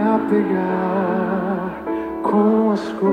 apegar 0.00 1.82
com 2.22 2.70
as 2.72 2.88
coisas 2.92 3.12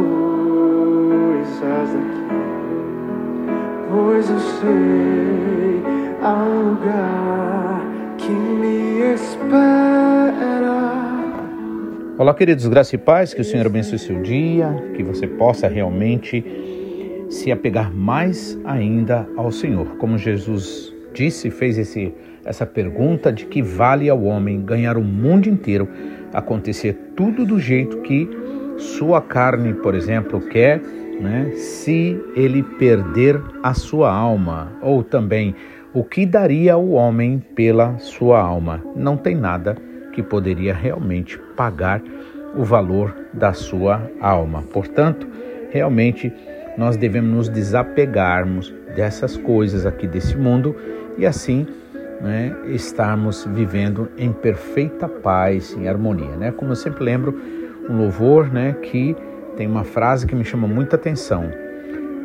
daqui, 1.94 2.28
pois 3.90 4.30
eu 4.30 4.40
sei 4.40 5.82
há 6.22 6.34
um 6.34 6.70
lugar 6.72 7.82
que 8.18 8.32
me 8.32 9.14
espera. 9.14 9.68
Olá, 12.18 12.34
queridos, 12.34 12.68
graças 12.68 12.94
e 12.94 12.98
paz, 12.98 13.34
que 13.34 13.42
o 13.42 13.44
Senhor 13.44 13.66
abençoe 13.66 14.00
seu 14.00 14.22
dia, 14.22 14.92
que 14.96 15.04
você 15.04 15.28
possa 15.28 15.68
realmente 15.68 16.44
se 17.30 17.52
apegar 17.52 17.94
mais 17.94 18.58
ainda 18.66 19.30
ao 19.36 19.52
Senhor. 19.52 19.98
Como 19.98 20.18
Jesus 20.18 20.94
disse, 21.14 21.50
fez 21.50 21.78
esse, 21.78 22.14
essa 22.48 22.66
pergunta 22.66 23.32
de 23.32 23.46
que 23.46 23.62
vale 23.62 24.10
ao 24.10 24.24
homem 24.24 24.62
ganhar 24.62 24.98
o 24.98 25.04
mundo 25.04 25.50
inteiro, 25.50 25.88
acontecer 26.34 26.94
tudo 27.16 27.46
do 27.46 27.60
jeito 27.60 27.98
que 27.98 28.30
sua 28.78 29.22
carne, 29.22 29.74
por 29.74 29.94
exemplo, 29.94 30.40
quer, 30.40 30.82
né? 31.20 31.52
se 31.56 32.20
ele 32.36 32.64
perder 32.64 33.42
a 33.62 33.74
sua 33.74 34.12
alma, 34.12 34.72
ou 34.82 35.04
também 35.04 35.54
o 35.94 36.04
que 36.04 36.26
daria 36.26 36.78
o 36.78 36.92
homem 36.92 37.44
pela 37.54 37.98
sua 37.98 38.40
alma. 38.40 38.84
Não 38.96 39.18
tem 39.18 39.36
nada 39.36 39.76
que 40.14 40.24
poderia 40.24 40.74
realmente 40.74 41.38
pagar 41.56 42.02
o 42.56 42.64
valor 42.64 43.14
da 43.34 43.52
sua 43.52 44.10
alma. 44.22 44.64
Portanto, 44.72 45.28
realmente 45.70 46.32
nós 46.78 46.96
devemos 46.96 47.30
nos 47.30 47.50
desapegarmos 47.50 48.74
dessas 48.96 49.36
coisas 49.36 49.86
aqui 49.86 50.08
desse 50.08 50.38
mundo 50.38 50.76
e 51.18 51.26
assim 51.26 51.66
né, 52.22 52.56
estarmos 52.68 53.46
vivendo 53.46 54.10
em 54.18 54.32
perfeita 54.32 55.08
paz, 55.08 55.76
em 55.78 55.88
harmonia. 55.88 56.36
Né? 56.36 56.52
Como 56.52 56.72
eu 56.72 56.76
sempre 56.76 57.04
lembro, 57.04 57.40
um 57.90 57.98
louvor 57.98 58.52
né, 58.52 58.76
que 58.82 59.16
tem 59.56 59.68
uma 59.68 59.84
frase 59.84 60.26
que 60.26 60.36
me 60.36 60.44
chama 60.44 60.68
muita 60.68 60.96
atenção, 60.96 61.52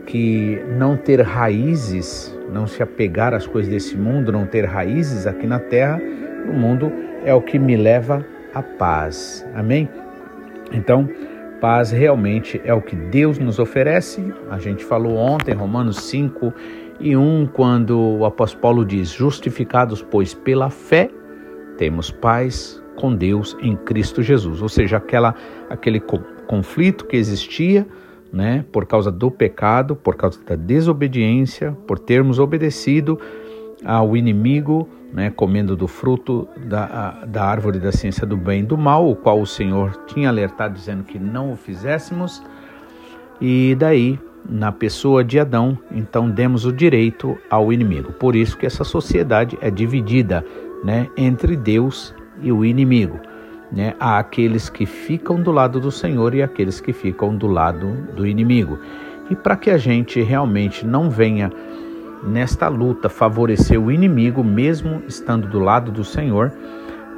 que 0.06 0.62
não 0.76 0.96
ter 0.96 1.20
raízes, 1.20 2.36
não 2.52 2.66
se 2.66 2.82
apegar 2.82 3.32
às 3.32 3.46
coisas 3.46 3.70
desse 3.70 3.96
mundo, 3.96 4.32
não 4.32 4.46
ter 4.46 4.64
raízes 4.64 5.26
aqui 5.26 5.46
na 5.46 5.58
terra, 5.58 6.00
no 6.46 6.52
mundo, 6.52 6.92
é 7.24 7.32
o 7.32 7.40
que 7.40 7.58
me 7.58 7.76
leva 7.76 8.24
à 8.54 8.62
paz. 8.62 9.46
Amém? 9.54 9.88
Então, 10.72 11.08
paz 11.60 11.90
realmente 11.92 12.60
é 12.64 12.74
o 12.74 12.82
que 12.82 12.96
Deus 12.96 13.38
nos 13.38 13.58
oferece. 13.58 14.34
A 14.50 14.58
gente 14.58 14.84
falou 14.84 15.16
ontem, 15.16 15.54
Romanos 15.54 15.98
5 15.98 16.52
e 17.02 17.16
1, 17.16 17.48
quando 17.52 17.98
o 17.98 18.24
apóstolo 18.24 18.62
Paulo 18.62 18.84
diz: 18.84 19.10
Justificados, 19.10 20.02
pois, 20.02 20.32
pela 20.32 20.70
fé, 20.70 21.10
temos 21.76 22.10
paz 22.10 22.82
com 22.96 23.14
Deus 23.14 23.56
em 23.60 23.76
Cristo 23.76 24.22
Jesus. 24.22 24.62
Ou 24.62 24.68
seja, 24.68 24.96
aquela, 24.98 25.34
aquele 25.68 26.00
conflito 26.46 27.06
que 27.06 27.16
existia 27.16 27.86
né, 28.32 28.64
por 28.72 28.86
causa 28.86 29.10
do 29.10 29.30
pecado, 29.30 29.94
por 29.96 30.16
causa 30.16 30.42
da 30.44 30.54
desobediência, 30.54 31.76
por 31.86 31.98
termos 31.98 32.38
obedecido 32.38 33.18
ao 33.84 34.16
inimigo 34.16 34.88
né, 35.12 35.30
comendo 35.30 35.76
do 35.76 35.86
fruto 35.86 36.48
da, 36.64 37.24
da 37.26 37.44
árvore 37.44 37.78
da 37.78 37.92
ciência 37.92 38.26
do 38.26 38.36
bem 38.36 38.60
e 38.60 38.64
do 38.64 38.78
mal, 38.78 39.08
o 39.08 39.14
qual 39.14 39.40
o 39.40 39.46
Senhor 39.46 39.94
tinha 40.06 40.28
alertado 40.28 40.74
dizendo 40.74 41.04
que 41.04 41.18
não 41.18 41.52
o 41.52 41.56
fizéssemos. 41.56 42.42
E 43.40 43.76
daí, 43.78 44.18
na 44.48 44.72
pessoa 44.72 45.22
de 45.22 45.38
Adão, 45.38 45.78
então 45.90 46.28
demos 46.28 46.64
o 46.64 46.72
direito 46.72 47.38
ao 47.48 47.72
inimigo. 47.72 48.12
Por 48.12 48.34
isso 48.34 48.56
que 48.56 48.66
essa 48.66 48.84
sociedade 48.84 49.56
é 49.60 49.70
dividida 49.70 50.44
né, 50.84 51.08
entre 51.16 51.56
Deus 51.56 52.14
e 52.40 52.50
o 52.50 52.64
inimigo. 52.64 53.18
Né? 53.70 53.94
Há 53.98 54.18
aqueles 54.18 54.68
que 54.68 54.84
ficam 54.84 55.40
do 55.40 55.50
lado 55.50 55.80
do 55.80 55.90
Senhor 55.90 56.34
e 56.34 56.42
aqueles 56.42 56.80
que 56.80 56.92
ficam 56.92 57.36
do 57.36 57.46
lado 57.46 57.94
do 58.14 58.26
inimigo. 58.26 58.78
E 59.30 59.36
para 59.36 59.56
que 59.56 59.70
a 59.70 59.78
gente 59.78 60.20
realmente 60.20 60.84
não 60.84 61.08
venha 61.08 61.50
nesta 62.22 62.68
luta 62.68 63.08
favorecer 63.08 63.80
o 63.80 63.90
inimigo, 63.90 64.44
mesmo 64.44 65.02
estando 65.08 65.48
do 65.48 65.58
lado 65.58 65.90
do 65.90 66.04
Senhor, 66.04 66.52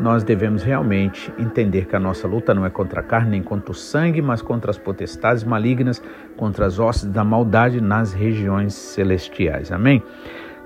nós 0.01 0.25
devemos 0.25 0.63
realmente 0.63 1.33
entender 1.39 1.87
que 1.87 1.95
a 1.95 2.01
nossa 2.01 2.27
luta 2.27 2.53
não 2.53 2.67
é 2.67 2.71
contra 2.71 3.01
a 3.01 3.03
carne 3.03 3.31
nem 3.31 3.43
contra 3.43 3.71
o 3.71 3.75
sangue, 3.75 4.21
mas 4.21 4.43
contra 4.43 4.71
as 4.71 4.79
potestades 4.79 5.45
malignas, 5.45 6.03
contra 6.37 6.67
as 6.67 6.79
hostes 6.79 7.07
da 7.07 7.25
maldade 7.25 7.81
nas 7.81 8.13
regiões 8.13 8.75
celestiais. 8.75 9.71
Amém? 9.71 10.03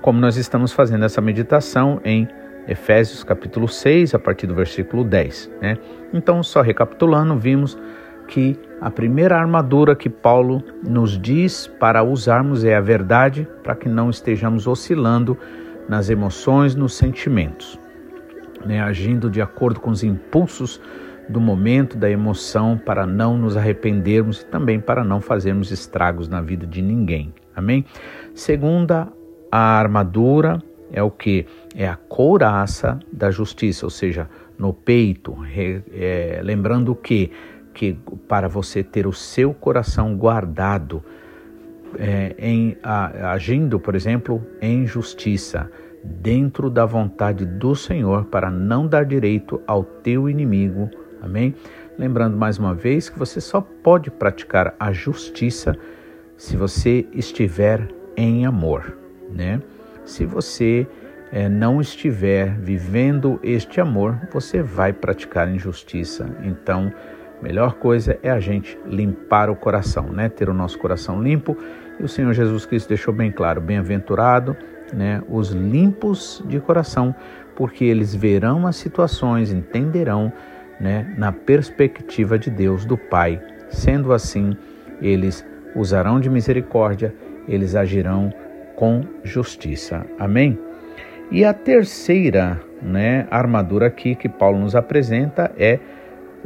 Como 0.01 0.19
nós 0.19 0.37
estamos 0.37 0.71
fazendo 0.71 1.05
essa 1.05 1.21
meditação 1.21 2.01
em 2.03 2.27
Efésios 2.67 3.23
capítulo 3.23 3.67
6, 3.67 4.13
a 4.13 4.19
partir 4.19 4.47
do 4.47 4.55
versículo 4.55 5.03
10. 5.03 5.51
Né? 5.61 5.77
Então, 6.13 6.41
só 6.43 6.61
recapitulando, 6.61 7.37
vimos 7.37 7.77
que 8.27 8.59
a 8.79 8.91
primeira 8.91 9.37
armadura 9.37 9.95
que 9.95 10.09
Paulo 10.09 10.63
nos 10.87 11.19
diz 11.19 11.67
para 11.67 12.03
usarmos 12.03 12.63
é 12.63 12.75
a 12.75 12.81
verdade, 12.81 13.47
para 13.63 13.75
que 13.75 13.89
não 13.89 14.09
estejamos 14.09 14.67
oscilando 14.67 15.37
nas 15.87 16.09
emoções, 16.09 16.75
nos 16.75 16.93
sentimentos, 16.93 17.79
né? 18.65 18.81
agindo 18.81 19.29
de 19.29 19.41
acordo 19.41 19.79
com 19.79 19.89
os 19.89 20.03
impulsos 20.03 20.81
do 21.27 21.39
momento, 21.39 21.97
da 21.97 22.09
emoção, 22.09 22.77
para 22.77 23.05
não 23.05 23.37
nos 23.37 23.55
arrependermos 23.55 24.41
e 24.41 24.45
também 24.45 24.79
para 24.79 25.03
não 25.03 25.21
fazermos 25.21 25.71
estragos 25.71 26.27
na 26.27 26.41
vida 26.41 26.65
de 26.65 26.81
ninguém. 26.81 27.33
Amém? 27.55 27.85
Segunda, 28.33 29.07
a 29.51 29.77
armadura 29.79 30.61
é 30.91 31.03
o 31.03 31.11
que? 31.11 31.45
É 31.75 31.87
a 31.87 31.95
couraça 31.95 32.99
da 33.11 33.29
justiça, 33.29 33.85
ou 33.85 33.89
seja, 33.91 34.27
no 34.57 34.73
peito, 34.73 35.37
é, 35.93 36.41
lembrando 36.43 36.95
que 36.95 37.31
que 37.79 37.97
para 38.27 38.49
você 38.49 38.83
ter 38.83 39.07
o 39.07 39.13
seu 39.13 39.53
coração 39.53 40.13
guardado 40.13 41.01
é, 41.97 42.35
em 42.37 42.75
a, 42.83 43.31
agindo, 43.31 43.79
por 43.79 43.95
exemplo, 43.95 44.45
em 44.61 44.85
justiça, 44.85 45.71
dentro 46.03 46.69
da 46.69 46.85
vontade 46.85 47.45
do 47.45 47.75
Senhor, 47.75 48.25
para 48.25 48.49
não 48.49 48.87
dar 48.87 49.05
direito 49.05 49.61
ao 49.67 49.83
teu 49.83 50.29
inimigo. 50.29 50.89
Amém? 51.21 51.53
Lembrando 51.97 52.37
mais 52.37 52.57
uma 52.57 52.73
vez 52.73 53.09
que 53.09 53.19
você 53.19 53.41
só 53.41 53.59
pode 53.61 54.09
praticar 54.09 54.73
a 54.79 54.91
justiça 54.91 55.75
se 56.37 56.55
você 56.55 57.05
estiver 57.13 57.89
em 58.15 58.45
amor, 58.45 58.97
né? 59.29 59.61
Se 60.05 60.25
você 60.25 60.87
é, 61.31 61.47
não 61.47 61.81
estiver 61.81 62.57
vivendo 62.57 63.39
este 63.43 63.79
amor, 63.81 64.17
você 64.31 64.61
vai 64.61 64.93
praticar 64.93 65.53
injustiça. 65.53 66.29
Então, 66.43 66.91
Melhor 67.41 67.75
coisa 67.75 68.19
é 68.21 68.29
a 68.29 68.39
gente 68.39 68.77
limpar 68.85 69.49
o 69.49 69.55
coração, 69.55 70.03
né? 70.03 70.29
Ter 70.29 70.49
o 70.49 70.53
nosso 70.53 70.77
coração 70.77 71.21
limpo. 71.21 71.57
E 71.99 72.03
o 72.03 72.07
Senhor 72.07 72.33
Jesus 72.33 72.65
Cristo 72.65 72.89
deixou 72.89 73.13
bem 73.13 73.31
claro: 73.31 73.61
bem-aventurado, 73.61 74.55
né? 74.93 75.21
Os 75.29 75.51
limpos 75.51 76.43
de 76.45 76.59
coração, 76.59 77.15
porque 77.55 77.85
eles 77.85 78.13
verão 78.13 78.67
as 78.67 78.75
situações, 78.75 79.51
entenderão, 79.51 80.31
né? 80.79 81.13
Na 81.17 81.31
perspectiva 81.31 82.37
de 82.37 82.49
Deus, 82.49 82.85
do 82.85 82.97
Pai. 82.97 83.41
Sendo 83.69 84.11
assim, 84.11 84.57
eles 85.01 85.45
usarão 85.75 86.19
de 86.19 86.29
misericórdia, 86.29 87.13
eles 87.47 87.75
agirão 87.75 88.33
com 88.75 89.03
justiça. 89.23 90.05
Amém? 90.17 90.57
E 91.31 91.45
a 91.45 91.53
terceira, 91.53 92.59
né, 92.81 93.27
armadura 93.29 93.85
aqui 93.85 94.15
que 94.15 94.27
Paulo 94.27 94.57
nos 94.57 94.75
apresenta 94.75 95.51
é 95.57 95.79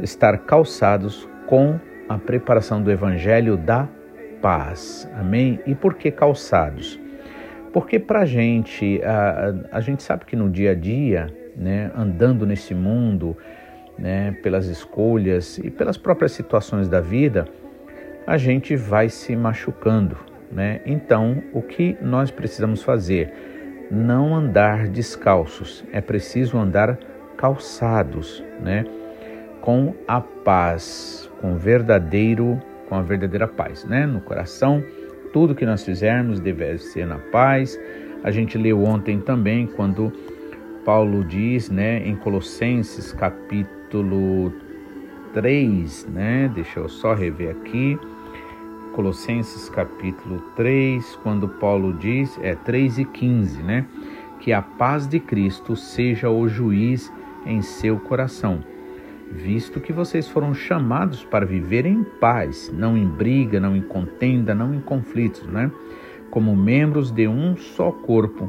estar 0.00 0.38
calçados 0.38 1.28
com 1.46 1.78
a 2.08 2.18
preparação 2.18 2.82
do 2.82 2.90
Evangelho 2.90 3.56
da 3.56 3.88
paz. 4.40 5.08
Amém? 5.14 5.60
E 5.66 5.74
por 5.74 5.94
que 5.94 6.10
calçados? 6.10 7.00
Porque 7.72 7.98
para 7.98 8.20
a 8.20 8.24
gente, 8.24 9.00
a, 9.72 9.80
gente 9.80 10.02
sabe 10.02 10.24
que 10.24 10.36
no 10.36 10.48
dia 10.48 10.70
a 10.70 10.74
dia, 10.74 11.26
né, 11.56 11.90
andando 11.96 12.46
nesse 12.46 12.74
mundo, 12.74 13.36
né, 13.98 14.32
pelas 14.42 14.66
escolhas 14.66 15.58
e 15.58 15.70
pelas 15.70 15.96
próprias 15.96 16.32
situações 16.32 16.88
da 16.88 17.00
vida, 17.00 17.48
a 18.26 18.36
gente 18.36 18.76
vai 18.76 19.08
se 19.08 19.34
machucando. 19.34 20.16
Né? 20.52 20.82
Então, 20.86 21.42
o 21.52 21.60
que 21.60 21.96
nós 22.00 22.30
precisamos 22.30 22.82
fazer? 22.82 23.32
Não 23.90 24.34
andar 24.34 24.86
descalços, 24.86 25.84
é 25.92 26.00
preciso 26.00 26.56
andar 26.56 26.96
calçados, 27.36 28.42
né? 28.62 28.84
Com 29.64 29.94
a 30.06 30.20
paz, 30.20 31.30
com 31.40 31.56
verdadeiro, 31.56 32.60
com 32.86 32.96
a 32.96 33.00
verdadeira 33.00 33.48
paz, 33.48 33.82
né? 33.86 34.04
No 34.04 34.20
coração, 34.20 34.84
tudo 35.32 35.54
que 35.54 35.64
nós 35.64 35.82
fizermos 35.82 36.38
deve 36.38 36.76
ser 36.76 37.06
na 37.06 37.16
paz. 37.16 37.80
A 38.22 38.30
gente 38.30 38.58
leu 38.58 38.84
ontem 38.84 39.18
também 39.18 39.66
quando 39.66 40.12
Paulo 40.84 41.24
diz, 41.24 41.70
né, 41.70 42.06
em 42.06 42.14
Colossenses 42.14 43.14
capítulo 43.14 44.52
3, 45.32 46.08
né? 46.12 46.52
Deixa 46.54 46.80
eu 46.80 46.88
só 46.90 47.14
rever 47.14 47.56
aqui. 47.56 47.98
Colossenses 48.92 49.70
capítulo 49.70 50.40
3, 50.56 51.16
quando 51.22 51.48
Paulo 51.48 51.94
diz, 51.94 52.38
é 52.42 52.54
3 52.54 52.98
e 52.98 53.04
15, 53.06 53.62
né? 53.62 53.86
Que 54.40 54.52
a 54.52 54.60
paz 54.60 55.08
de 55.08 55.18
Cristo 55.18 55.74
seja 55.74 56.28
o 56.28 56.46
juiz 56.46 57.10
em 57.46 57.62
seu 57.62 57.98
coração 57.98 58.73
visto 59.34 59.80
que 59.80 59.92
vocês 59.92 60.28
foram 60.28 60.54
chamados 60.54 61.24
para 61.24 61.44
viver 61.44 61.84
em 61.84 62.04
paz, 62.04 62.72
não 62.72 62.96
em 62.96 63.06
briga, 63.06 63.58
não 63.58 63.76
em 63.76 63.82
contenda, 63.82 64.54
não 64.54 64.74
em 64.74 64.80
conflitos, 64.80 65.46
né? 65.46 65.70
Como 66.30 66.54
membros 66.56 67.10
de 67.10 67.26
um 67.28 67.56
só 67.56 67.90
corpo 67.90 68.48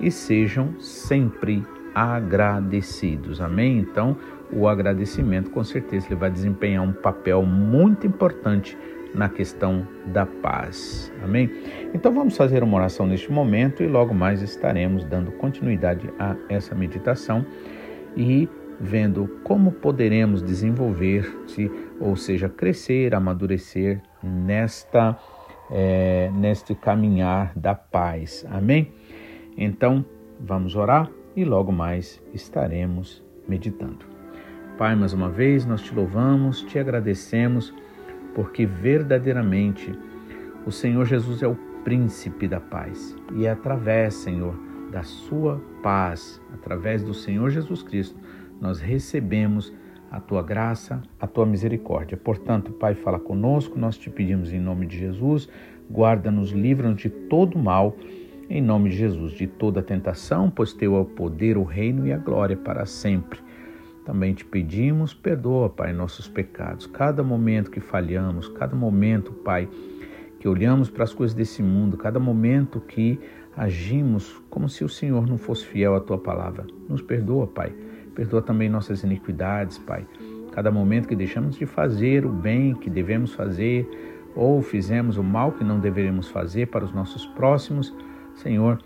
e 0.00 0.10
sejam 0.10 0.74
sempre 0.80 1.62
agradecidos. 1.94 3.40
Amém? 3.40 3.78
Então, 3.78 4.16
o 4.52 4.66
agradecimento, 4.66 5.50
com 5.50 5.62
certeza, 5.62 6.06
ele 6.08 6.16
vai 6.16 6.30
desempenhar 6.30 6.82
um 6.82 6.92
papel 6.92 7.42
muito 7.42 8.06
importante 8.06 8.76
na 9.14 9.28
questão 9.28 9.86
da 10.06 10.24
paz. 10.24 11.12
Amém? 11.22 11.50
Então 11.92 12.12
vamos 12.12 12.36
fazer 12.36 12.62
uma 12.62 12.76
oração 12.76 13.06
neste 13.06 13.30
momento 13.30 13.82
e 13.82 13.86
logo 13.86 14.14
mais 14.14 14.40
estaremos 14.42 15.04
dando 15.04 15.30
continuidade 15.32 16.08
a 16.18 16.34
essa 16.48 16.74
meditação 16.74 17.44
e 18.16 18.48
vendo 18.82 19.28
como 19.44 19.70
poderemos 19.70 20.42
desenvolver-se, 20.42 21.70
ou 22.00 22.16
seja, 22.16 22.48
crescer, 22.48 23.14
amadurecer 23.14 24.02
nesta 24.20 25.16
é, 25.70 26.30
neste 26.34 26.74
caminhar 26.74 27.52
da 27.56 27.74
paz. 27.74 28.44
Amém? 28.50 28.92
Então 29.56 30.04
vamos 30.38 30.74
orar 30.74 31.08
e 31.36 31.44
logo 31.44 31.70
mais 31.72 32.20
estaremos 32.34 33.24
meditando. 33.48 34.04
Pai, 34.76 34.96
mais 34.96 35.12
uma 35.12 35.30
vez 35.30 35.64
nós 35.64 35.80
te 35.80 35.94
louvamos, 35.94 36.62
te 36.62 36.78
agradecemos, 36.78 37.72
porque 38.34 38.66
verdadeiramente 38.66 39.96
o 40.66 40.72
Senhor 40.72 41.06
Jesus 41.06 41.42
é 41.42 41.46
o 41.46 41.56
príncipe 41.84 42.48
da 42.48 42.60
paz 42.60 43.16
e 43.34 43.46
é 43.46 43.50
através, 43.50 44.14
Senhor, 44.14 44.54
da 44.90 45.02
sua 45.02 45.60
paz, 45.82 46.40
através 46.52 47.02
do 47.02 47.14
Senhor 47.14 47.48
Jesus 47.50 47.82
Cristo, 47.82 48.18
nós 48.62 48.80
recebemos 48.80 49.74
a 50.08 50.20
tua 50.20 50.40
graça, 50.40 51.02
a 51.18 51.26
tua 51.26 51.44
misericórdia. 51.44 52.16
Portanto, 52.16 52.70
Pai, 52.70 52.94
fala 52.94 53.18
conosco, 53.18 53.76
nós 53.76 53.98
te 53.98 54.08
pedimos 54.08 54.52
em 54.52 54.60
nome 54.60 54.86
de 54.86 54.96
Jesus, 54.96 55.48
guarda-nos, 55.90 56.52
livra-nos 56.52 57.02
de 57.02 57.10
todo 57.10 57.58
mal, 57.58 57.96
em 58.48 58.62
nome 58.62 58.90
de 58.90 58.96
Jesus, 58.96 59.32
de 59.32 59.48
toda 59.48 59.82
tentação, 59.82 60.48
pois 60.48 60.72
teu 60.72 60.94
é 60.94 61.00
o 61.00 61.04
poder, 61.04 61.58
o 61.58 61.64
reino 61.64 62.06
e 62.06 62.12
a 62.12 62.16
glória 62.16 62.56
para 62.56 62.86
sempre. 62.86 63.40
Também 64.04 64.32
te 64.32 64.44
pedimos, 64.44 65.12
perdoa, 65.12 65.68
Pai, 65.68 65.92
nossos 65.92 66.28
pecados. 66.28 66.86
Cada 66.86 67.24
momento 67.24 67.68
que 67.68 67.80
falhamos, 67.80 68.46
cada 68.46 68.76
momento, 68.76 69.32
Pai, 69.32 69.68
que 70.38 70.46
olhamos 70.46 70.88
para 70.88 71.02
as 71.02 71.12
coisas 71.12 71.34
desse 71.34 71.64
mundo, 71.64 71.96
cada 71.96 72.20
momento 72.20 72.80
que 72.80 73.18
agimos 73.56 74.40
como 74.48 74.68
se 74.68 74.84
o 74.84 74.88
Senhor 74.88 75.26
não 75.26 75.36
fosse 75.36 75.66
fiel 75.66 75.96
à 75.96 76.00
tua 76.00 76.18
palavra. 76.18 76.64
Nos 76.88 77.02
perdoa, 77.02 77.48
Pai. 77.48 77.74
Perdoa 78.14 78.42
também 78.42 78.68
nossas 78.68 79.02
iniquidades, 79.02 79.78
Pai. 79.78 80.06
Cada 80.52 80.70
momento 80.70 81.08
que 81.08 81.16
deixamos 81.16 81.56
de 81.56 81.64
fazer 81.64 82.26
o 82.26 82.28
bem 82.28 82.74
que 82.74 82.90
devemos 82.90 83.32
fazer 83.32 83.88
ou 84.34 84.62
fizemos 84.62 85.16
o 85.16 85.22
mal 85.22 85.52
que 85.52 85.64
não 85.64 85.78
deveríamos 85.78 86.28
fazer 86.28 86.66
para 86.66 86.84
os 86.84 86.92
nossos 86.92 87.26
próximos, 87.26 87.94
Senhor, 88.34 88.78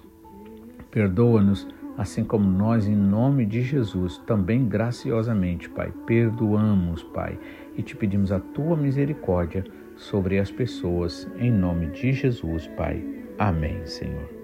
perdoa-nos, 0.90 1.67
assim 1.96 2.25
como 2.25 2.49
nós, 2.49 2.87
em 2.87 2.96
nome 2.96 3.46
de 3.46 3.62
Jesus, 3.62 4.19
também 4.26 4.69
graciosamente, 4.69 5.69
Pai, 5.69 5.93
perdoamos, 6.06 7.02
Pai, 7.02 7.38
e 7.76 7.82
te 7.82 7.96
pedimos 7.96 8.32
a 8.32 8.40
tua 8.40 8.76
misericórdia 8.76 9.64
sobre 9.96 10.38
as 10.38 10.50
pessoas, 10.50 11.29
em 11.38 11.50
nome 11.50 11.87
de 11.87 12.12
Jesus, 12.12 12.67
Pai. 12.69 13.02
Amém, 13.38 13.84
Senhor. 13.87 14.35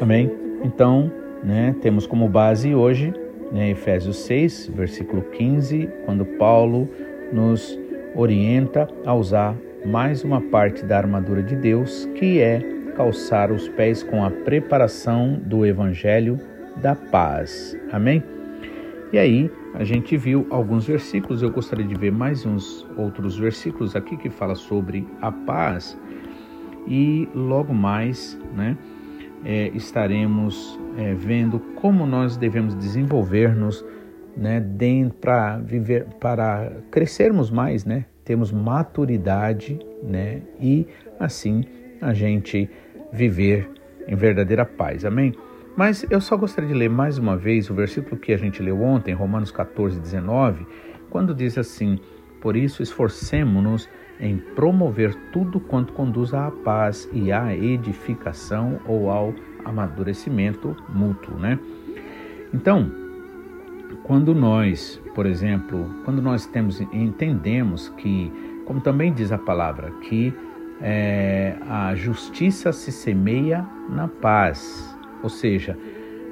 Amém? 0.00 0.30
Então, 0.62 1.10
né, 1.42 1.74
temos 1.80 2.06
como 2.06 2.28
base 2.28 2.74
hoje 2.74 3.14
né, 3.52 3.70
Efésios 3.70 4.18
6, 4.24 4.68
versículo 4.74 5.22
15, 5.22 5.88
quando 6.04 6.24
Paulo 6.24 6.88
nos 7.32 7.78
orienta 8.14 8.88
a 9.04 9.14
usar 9.14 9.56
mais 9.84 10.24
uma 10.24 10.40
parte 10.40 10.84
da 10.84 10.98
armadura 10.98 11.42
de 11.42 11.54
Deus, 11.56 12.06
que 12.16 12.40
é 12.40 12.60
calçar 12.96 13.52
os 13.52 13.68
pés 13.68 14.02
com 14.02 14.24
a 14.24 14.30
preparação 14.30 15.40
do 15.44 15.64
evangelho 15.64 16.38
da 16.76 16.94
paz. 16.94 17.76
Amém? 17.92 18.22
E 19.12 19.18
aí, 19.18 19.50
a 19.74 19.84
gente 19.84 20.16
viu 20.16 20.46
alguns 20.50 20.86
versículos, 20.86 21.42
eu 21.42 21.50
gostaria 21.50 21.86
de 21.86 21.94
ver 21.94 22.10
mais 22.10 22.44
uns 22.44 22.86
outros 22.96 23.38
versículos 23.38 23.94
aqui 23.94 24.16
que 24.16 24.28
fala 24.28 24.54
sobre 24.54 25.06
a 25.20 25.30
paz. 25.30 25.98
E 26.88 27.28
logo 27.34 27.72
mais, 27.74 28.38
né, 28.54 28.76
é, 29.44 29.68
estaremos 29.74 30.78
é, 30.96 31.14
vendo 31.14 31.58
como 31.76 32.06
nós 32.06 32.36
devemos 32.36 32.74
desenvolver-nos, 32.74 33.84
né, 34.36 34.62
para 35.20 35.58
viver, 35.58 36.06
para 36.20 36.72
crescermos 36.90 37.50
mais, 37.50 37.84
né, 37.84 38.04
temos 38.24 38.52
maturidade, 38.52 39.78
né, 40.02 40.42
e 40.60 40.86
assim 41.18 41.64
a 42.00 42.12
gente 42.12 42.68
viver 43.12 43.70
em 44.06 44.14
verdadeira 44.14 44.64
paz. 44.64 45.04
Amém? 45.04 45.34
Mas 45.76 46.06
eu 46.10 46.20
só 46.20 46.36
gostaria 46.36 46.68
de 46.68 46.74
ler 46.74 46.88
mais 46.88 47.18
uma 47.18 47.36
vez 47.36 47.68
o 47.68 47.74
versículo 47.74 48.16
que 48.16 48.32
a 48.32 48.36
gente 48.38 48.62
leu 48.62 48.82
ontem, 48.82 49.12
Romanos 49.12 49.50
14, 49.50 50.00
19, 50.00 50.66
quando 51.10 51.34
diz 51.34 51.58
assim: 51.58 51.98
Por 52.40 52.56
isso 52.56 52.82
esforcemo-nos 52.82 53.88
em 54.20 54.38
promover 54.38 55.14
tudo 55.32 55.60
quanto 55.60 55.92
conduz 55.92 56.32
à 56.32 56.50
paz 56.50 57.08
e 57.12 57.30
à 57.30 57.54
edificação 57.54 58.80
ou 58.86 59.10
ao 59.10 59.34
amadurecimento 59.64 60.76
mútuo, 60.88 61.38
né? 61.38 61.58
Então, 62.54 62.90
quando 64.04 64.34
nós, 64.34 65.00
por 65.14 65.26
exemplo, 65.26 65.90
quando 66.04 66.22
nós 66.22 66.46
temos 66.46 66.80
entendemos 66.80 67.88
que, 67.96 68.32
como 68.64 68.80
também 68.80 69.12
diz 69.12 69.32
a 69.32 69.38
palavra, 69.38 69.90
que 70.02 70.32
é, 70.80 71.56
a 71.68 71.94
justiça 71.94 72.72
se 72.72 72.92
semeia 72.92 73.66
na 73.88 74.08
paz, 74.08 74.96
ou 75.22 75.28
seja, 75.28 75.76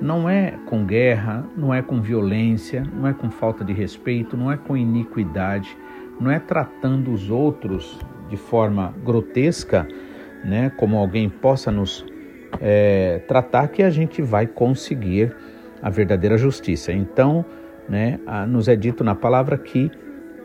não 0.00 0.28
é 0.28 0.58
com 0.66 0.84
guerra, 0.84 1.44
não 1.56 1.72
é 1.72 1.80
com 1.80 2.00
violência, 2.00 2.84
não 2.92 3.08
é 3.08 3.12
com 3.12 3.30
falta 3.30 3.64
de 3.64 3.72
respeito, 3.72 4.36
não 4.36 4.50
é 4.50 4.56
com 4.56 4.76
iniquidade, 4.76 5.76
não 6.20 6.30
é 6.30 6.38
tratando 6.38 7.12
os 7.12 7.30
outros 7.30 7.98
de 8.28 8.36
forma 8.36 8.94
grotesca, 9.04 9.86
né, 10.44 10.70
como 10.76 10.96
alguém 10.96 11.28
possa 11.28 11.70
nos 11.70 12.04
é, 12.60 13.22
tratar, 13.26 13.68
que 13.68 13.82
a 13.82 13.90
gente 13.90 14.22
vai 14.22 14.46
conseguir 14.46 15.34
a 15.82 15.90
verdadeira 15.90 16.36
justiça. 16.36 16.92
Então, 16.92 17.44
né, 17.88 18.18
nos 18.48 18.68
é 18.68 18.76
dito 18.76 19.04
na 19.04 19.14
palavra 19.14 19.58
que 19.58 19.90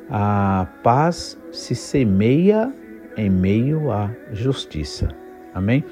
a 0.09 0.67
paz 0.83 1.37
se 1.51 1.75
semeia 1.75 2.73
em 3.15 3.29
meio 3.29 3.91
à 3.91 4.09
justiça. 4.31 5.09
Amém? 5.53 5.83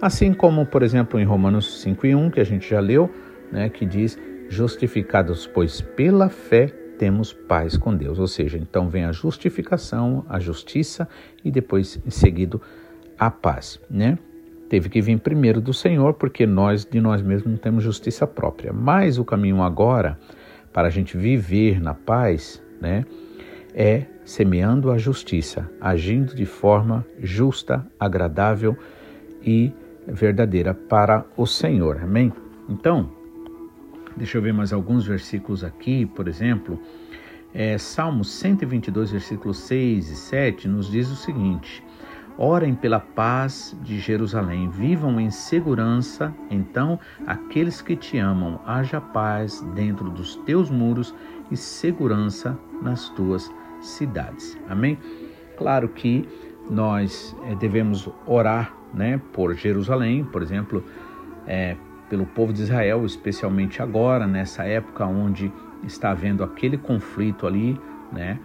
Assim 0.00 0.32
como, 0.32 0.66
por 0.66 0.82
exemplo, 0.82 1.18
em 1.18 1.24
Romanos 1.24 1.82
5:1, 1.82 2.30
que 2.30 2.40
a 2.40 2.44
gente 2.44 2.68
já 2.68 2.80
leu, 2.80 3.10
né, 3.50 3.68
que 3.68 3.86
diz: 3.86 4.18
"Justificados, 4.48 5.46
pois 5.46 5.80
pela 5.80 6.28
fé 6.28 6.72
temos 6.98 7.32
paz 7.32 7.76
com 7.76 7.94
Deus". 7.94 8.18
Ou 8.18 8.26
seja, 8.26 8.58
então 8.58 8.88
vem 8.88 9.04
a 9.04 9.12
justificação, 9.12 10.24
a 10.28 10.38
justiça 10.38 11.08
e 11.44 11.50
depois 11.50 12.00
em 12.06 12.10
seguido 12.10 12.60
a 13.18 13.30
paz, 13.30 13.80
né? 13.90 14.18
Teve 14.68 14.88
que 14.88 15.00
vir 15.00 15.20
primeiro 15.20 15.60
do 15.60 15.72
Senhor, 15.72 16.14
porque 16.14 16.46
nós 16.46 16.84
de 16.84 17.00
nós 17.00 17.22
mesmos 17.22 17.52
não 17.52 17.58
temos 17.58 17.84
justiça 17.84 18.26
própria. 18.26 18.72
Mas 18.72 19.18
o 19.18 19.24
caminho 19.24 19.62
agora 19.62 20.18
para 20.72 20.88
a 20.88 20.90
gente 20.90 21.16
viver 21.16 21.80
na 21.80 21.94
paz, 21.94 22.60
né, 22.80 23.04
é 23.72 24.06
semeando 24.24 24.90
a 24.90 24.98
justiça, 24.98 25.70
agindo 25.80 26.34
de 26.34 26.44
forma 26.44 27.06
justa, 27.20 27.86
agradável 27.98 28.76
e 29.40 29.72
verdadeira 30.06 30.74
para 30.74 31.24
o 31.36 31.46
Senhor. 31.46 32.00
Amém? 32.02 32.32
Então, 32.68 33.12
deixa 34.16 34.38
eu 34.38 34.42
ver 34.42 34.52
mais 34.52 34.72
alguns 34.72 35.06
versículos 35.06 35.64
aqui, 35.64 36.06
por 36.06 36.28
exemplo, 36.28 36.80
é, 37.52 37.78
Salmo 37.78 38.24
122, 38.24 39.12
versículos 39.12 39.58
6 39.58 40.10
e 40.10 40.16
7 40.16 40.68
nos 40.68 40.90
diz 40.90 41.10
o 41.10 41.16
seguinte: 41.16 41.84
Orem 42.36 42.74
pela 42.74 42.98
paz 42.98 43.76
de 43.82 44.00
Jerusalém, 44.00 44.68
vivam 44.68 45.20
em 45.20 45.30
segurança. 45.30 46.34
Então, 46.50 46.98
aqueles 47.26 47.80
que 47.80 47.94
te 47.94 48.18
amam, 48.18 48.60
haja 48.66 49.00
paz 49.00 49.60
dentro 49.74 50.10
dos 50.10 50.34
teus 50.38 50.68
muros 50.68 51.14
e 51.50 51.56
segurança 51.56 52.58
nas 52.82 53.08
tuas 53.10 53.48
cidades. 53.80 54.58
Amém? 54.68 54.98
Claro 55.56 55.88
que 55.88 56.28
nós 56.68 57.36
é, 57.44 57.54
devemos 57.54 58.08
orar 58.26 58.74
né, 58.92 59.20
por 59.32 59.54
Jerusalém, 59.54 60.24
por 60.24 60.42
exemplo, 60.42 60.82
é, 61.46 61.76
pelo 62.08 62.26
povo 62.26 62.52
de 62.52 62.62
Israel, 62.62 63.04
especialmente 63.04 63.82
agora, 63.82 64.26
nessa 64.26 64.64
época 64.64 65.06
onde 65.06 65.52
está 65.84 66.10
havendo 66.10 66.42
aquele 66.42 66.76
conflito 66.78 67.46
ali, 67.46 67.78
né? 68.12 68.38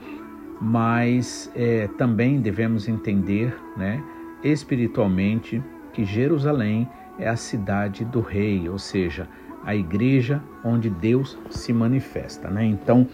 mas 0.61 1.49
é, 1.55 1.87
também 1.97 2.41
devemos 2.41 2.87
entender 2.87 3.55
né, 3.77 4.03
espiritualmente 4.43 5.63
que 5.93 6.03
Jerusalém 6.03 6.87
é 7.17 7.27
a 7.27 7.35
cidade 7.35 8.03
do 8.05 8.21
rei, 8.21 8.67
ou 8.69 8.77
seja, 8.77 9.27
a 9.63 9.75
igreja 9.75 10.41
onde 10.63 10.89
Deus 10.89 11.37
se 11.49 11.73
manifesta, 11.73 12.49
né? 12.49 12.63
Então, 12.65 13.07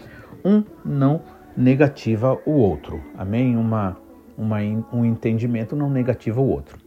um 0.44 0.62
não 0.84 1.22
negativa 1.56 2.38
o 2.46 2.52
outro, 2.52 3.00
amém? 3.16 3.56
Uma, 3.56 3.96
uma, 4.38 4.58
um 4.92 5.04
entendimento 5.04 5.74
não 5.74 5.90
negativa 5.90 6.40
o 6.40 6.48
outro. 6.48 6.78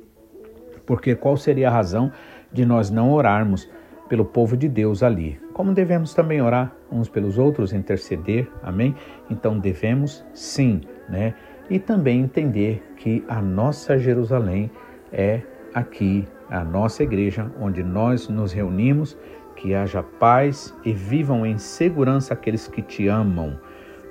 Porque 0.86 1.14
qual 1.14 1.36
seria 1.36 1.68
a 1.68 1.72
razão 1.72 2.12
de 2.52 2.66
nós 2.66 2.90
não 2.90 3.12
orarmos 3.12 3.70
pelo 4.08 4.26
povo 4.26 4.58
de 4.58 4.68
Deus 4.68 5.04
ali? 5.04 5.40
Como 5.54 5.74
devemos 5.74 6.14
também 6.14 6.42
orar 6.42 6.74
uns 6.92 7.10
pelos 7.10 7.38
outros, 7.38 7.74
interceder, 7.74 8.50
amém? 8.64 8.96
Então 9.30 9.60
devemos 9.60 10.26
sim, 10.34 10.82
né? 11.08 11.34
E 11.70 11.78
também 11.78 12.22
entender 12.22 12.84
que 12.98 13.24
a 13.28 13.42
nossa 13.42 13.98
Jerusalém 13.98 14.72
é 15.12 15.42
aqui, 15.74 16.28
a 16.50 16.64
nossa 16.64 17.04
igreja, 17.04 17.52
onde 17.60 17.84
nós 17.84 18.28
nos 18.28 18.52
reunimos 18.52 19.16
que 19.56 19.76
haja 19.76 20.02
paz 20.02 20.74
e 20.86 20.94
vivam 20.94 21.46
em 21.46 21.58
segurança 21.58 22.34
aqueles 22.34 22.68
que 22.68 22.82
te 22.82 23.08
amam. 23.08 23.60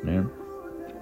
Né? 0.05 0.25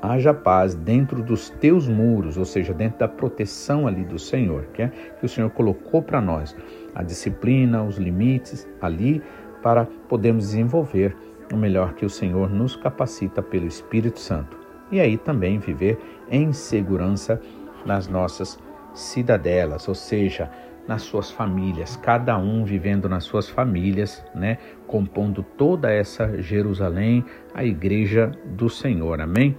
Haja 0.09 0.33
paz 0.33 0.73
dentro 0.75 1.21
dos 1.21 1.51
teus 1.51 1.89
muros, 1.89 2.37
ou 2.37 2.45
seja, 2.45 2.73
dentro 2.73 3.01
da 3.01 3.09
proteção 3.09 3.89
ali 3.89 4.05
do 4.05 4.21
Senhor, 4.21 4.67
que, 4.73 4.83
é, 4.83 4.89
que 5.19 5.27
o 5.27 5.29
Senhor 5.29 5.51
colocou 5.51 6.01
para 6.01 6.21
nós. 6.21 6.57
A 6.95 7.03
disciplina, 7.03 7.83
os 7.83 7.97
limites 7.97 8.69
ali 8.81 9.21
para 9.63 9.85
podermos 10.09 10.45
desenvolver 10.45 11.17
o 11.53 11.57
melhor 11.57 11.95
que 11.95 12.05
o 12.05 12.11
Senhor 12.11 12.49
nos 12.49 12.77
capacita 12.77 13.43
pelo 13.43 13.67
Espírito 13.67 14.21
Santo. 14.21 14.57
E 14.93 15.01
aí 15.01 15.19
também 15.19 15.59
viver 15.59 15.99
em 16.31 16.53
segurança 16.53 17.41
nas 17.85 18.07
nossas 18.07 18.59
cidadelas, 18.95 19.89
ou 19.89 19.95
seja, 19.95 20.49
nas 20.87 21.03
suas 21.03 21.33
famílias, 21.33 21.97
cada 21.97 22.39
um 22.39 22.65
vivendo 22.65 23.09
nas 23.09 23.25
suas 23.25 23.49
famílias, 23.49 24.25
né, 24.33 24.59
compondo 24.87 25.43
toda 25.43 25.93
essa 25.93 26.41
Jerusalém, 26.41 27.25
a 27.53 27.65
igreja 27.65 28.31
do 28.45 28.71
Senhor. 28.71 29.21
Amém? 29.21 29.57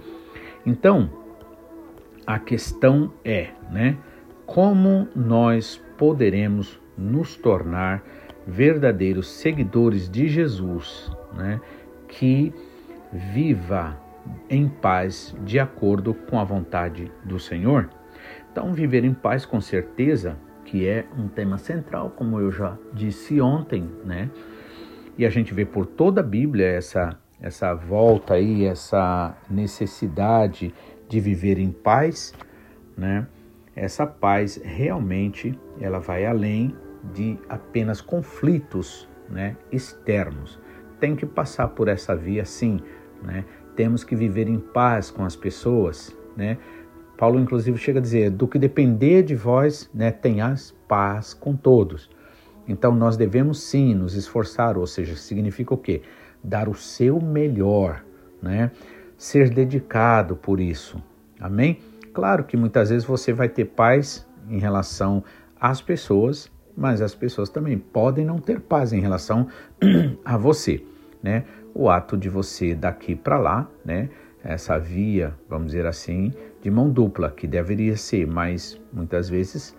Então, 0.68 1.08
a 2.26 2.38
questão 2.38 3.10
é, 3.24 3.48
né, 3.70 3.96
como 4.44 5.08
nós 5.16 5.82
poderemos 5.96 6.78
nos 6.94 7.36
tornar 7.36 8.04
verdadeiros 8.46 9.30
seguidores 9.30 10.10
de 10.10 10.28
Jesus, 10.28 11.10
né, 11.32 11.58
que 12.06 12.52
viva 13.32 13.98
em 14.50 14.68
paz 14.68 15.34
de 15.42 15.58
acordo 15.58 16.12
com 16.12 16.38
a 16.38 16.44
vontade 16.44 17.10
do 17.24 17.38
Senhor? 17.38 17.88
Então, 18.52 18.74
viver 18.74 19.04
em 19.04 19.14
paz 19.14 19.46
com 19.46 19.62
certeza 19.62 20.36
que 20.66 20.86
é 20.86 21.06
um 21.16 21.28
tema 21.28 21.56
central, 21.56 22.10
como 22.10 22.38
eu 22.38 22.52
já 22.52 22.76
disse 22.92 23.40
ontem, 23.40 23.90
né? 24.04 24.28
E 25.16 25.24
a 25.24 25.30
gente 25.30 25.54
vê 25.54 25.64
por 25.64 25.86
toda 25.86 26.20
a 26.20 26.24
Bíblia 26.24 26.66
essa 26.66 27.18
essa 27.40 27.74
volta 27.74 28.34
aí, 28.34 28.64
essa 28.64 29.36
necessidade 29.48 30.74
de 31.08 31.20
viver 31.20 31.58
em 31.58 31.70
paz, 31.70 32.34
né? 32.96 33.26
Essa 33.74 34.06
paz 34.06 34.60
realmente 34.62 35.58
ela 35.80 36.00
vai 36.00 36.26
além 36.26 36.74
de 37.14 37.38
apenas 37.48 38.00
conflitos, 38.00 39.08
né, 39.30 39.56
externos. 39.70 40.58
Tem 40.98 41.14
que 41.14 41.24
passar 41.24 41.68
por 41.68 41.86
essa 41.86 42.16
via 42.16 42.44
sim, 42.44 42.80
né? 43.22 43.44
Temos 43.76 44.02
que 44.02 44.16
viver 44.16 44.48
em 44.48 44.58
paz 44.58 45.10
com 45.10 45.24
as 45.24 45.36
pessoas, 45.36 46.16
né? 46.36 46.58
Paulo, 47.16 47.38
inclusive, 47.38 47.76
chega 47.78 47.98
a 47.98 48.02
dizer: 48.02 48.30
do 48.30 48.46
que 48.46 48.58
depender 48.58 49.22
de 49.22 49.34
vós, 49.34 49.90
né, 49.92 50.10
tenhas 50.10 50.74
paz 50.86 51.34
com 51.34 51.54
todos. 51.56 52.08
Então, 52.66 52.94
nós 52.94 53.16
devemos 53.16 53.60
sim 53.62 53.94
nos 53.94 54.14
esforçar, 54.14 54.76
ou 54.76 54.86
seja, 54.86 55.16
significa 55.16 55.74
o 55.74 55.78
quê? 55.78 56.02
Dar 56.42 56.68
o 56.68 56.74
seu 56.74 57.20
melhor, 57.20 58.04
né? 58.42 58.70
Ser 59.16 59.50
dedicado 59.50 60.36
por 60.36 60.60
isso. 60.60 61.02
Amém? 61.40 61.80
Claro 62.12 62.44
que 62.44 62.56
muitas 62.56 62.90
vezes 62.90 63.04
você 63.04 63.32
vai 63.32 63.48
ter 63.48 63.64
paz 63.64 64.26
em 64.48 64.58
relação 64.58 65.22
às 65.60 65.80
pessoas, 65.80 66.50
mas 66.76 67.00
as 67.00 67.14
pessoas 67.14 67.48
também 67.48 67.78
podem 67.78 68.24
não 68.24 68.38
ter 68.38 68.60
paz 68.60 68.92
em 68.92 69.00
relação 69.00 69.48
a 70.24 70.36
você, 70.36 70.82
né? 71.22 71.44
O 71.74 71.88
ato 71.88 72.16
de 72.16 72.28
você 72.28 72.74
daqui 72.74 73.14
para 73.14 73.38
lá, 73.38 73.68
né? 73.84 74.08
Essa 74.42 74.78
via, 74.78 75.34
vamos 75.48 75.68
dizer 75.68 75.86
assim, 75.86 76.32
de 76.62 76.70
mão 76.70 76.88
dupla, 76.88 77.30
que 77.30 77.46
deveria 77.46 77.96
ser, 77.96 78.26
mas 78.26 78.80
muitas 78.92 79.28
vezes 79.28 79.76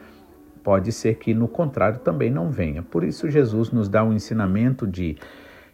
pode 0.64 0.92
ser 0.92 1.16
que 1.16 1.34
no 1.34 1.48
contrário 1.48 2.00
também 2.00 2.30
não 2.30 2.52
venha. 2.52 2.84
Por 2.84 3.04
isso, 3.04 3.30
Jesus 3.30 3.72
nos 3.72 3.90
dá 3.90 4.04
um 4.04 4.14
ensinamento 4.14 4.86
de 4.86 5.18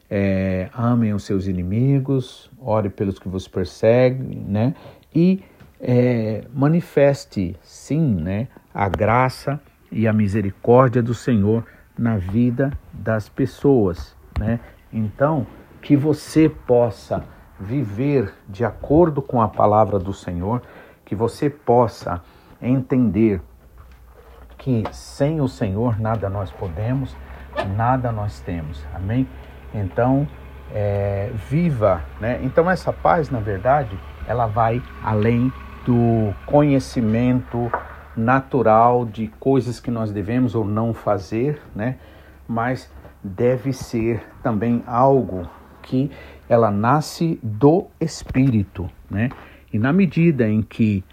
é, 0.10 0.70
amem 0.74 1.14
os 1.14 1.24
seus 1.24 1.48
inimigos, 1.48 2.52
ore 2.60 2.90
pelos 2.90 3.20
que 3.20 3.28
vos 3.28 3.48
perseguem, 3.48 4.46
né? 4.48 4.76
E 5.14 5.44
é, 5.80 6.44
manifeste, 6.54 7.56
sim, 7.62 8.16
né, 8.16 8.48
a 8.74 8.88
graça 8.88 9.60
e 9.92 10.08
a 10.08 10.14
misericórdia 10.14 11.02
do 11.02 11.14
Senhor 11.14 11.66
na 11.98 12.18
vida 12.18 12.72
das 12.92 13.30
pessoas, 13.30 14.16
né? 14.40 14.60
Então, 14.92 15.46
que 15.82 15.96
você 15.96 16.50
possa 16.50 17.24
viver 17.60 18.34
de 18.48 18.66
acordo 18.66 19.22
com 19.22 19.42
a 19.42 19.48
palavra 19.48 19.98
do 19.98 20.14
Senhor, 20.14 20.62
que 21.06 21.16
você 21.16 21.50
possa 21.50 22.22
entender 22.62 23.42
que 24.58 24.84
sem 24.92 25.42
o 25.42 25.48
Senhor 25.48 26.00
nada 26.00 26.30
nós 26.30 26.52
podemos, 26.52 27.16
nada 27.76 28.12
nós 28.12 28.40
temos. 28.40 28.84
Amém? 28.94 29.28
Então, 29.76 30.28
é, 30.74 31.30
viva, 31.50 32.04
né? 32.20 32.40
Então 32.44 32.70
essa 32.70 32.92
paz, 32.92 33.30
na 33.30 33.40
verdade, 33.40 33.98
ela 34.28 34.48
vai 34.48 34.82
além 35.04 35.52
do 35.86 36.34
conhecimento 36.46 37.72
natural 38.16 39.06
de 39.06 39.28
coisas 39.40 39.80
que 39.80 39.92
nós 39.92 40.12
devemos 40.12 40.56
ou 40.56 40.66
não 40.66 40.94
fazer, 40.94 41.62
né? 41.76 41.98
Mas 42.48 42.92
deve 43.24 43.74
ser 43.74 44.24
também 44.42 44.84
algo 44.88 45.48
que 45.82 46.10
ela 46.50 46.72
nasce 46.72 47.40
do 47.44 47.88
Espírito, 48.00 48.90
né? 49.10 49.30
E 49.72 49.78
na 49.78 49.92
medida 49.92 50.48
em 50.48 50.62
que 50.62 51.04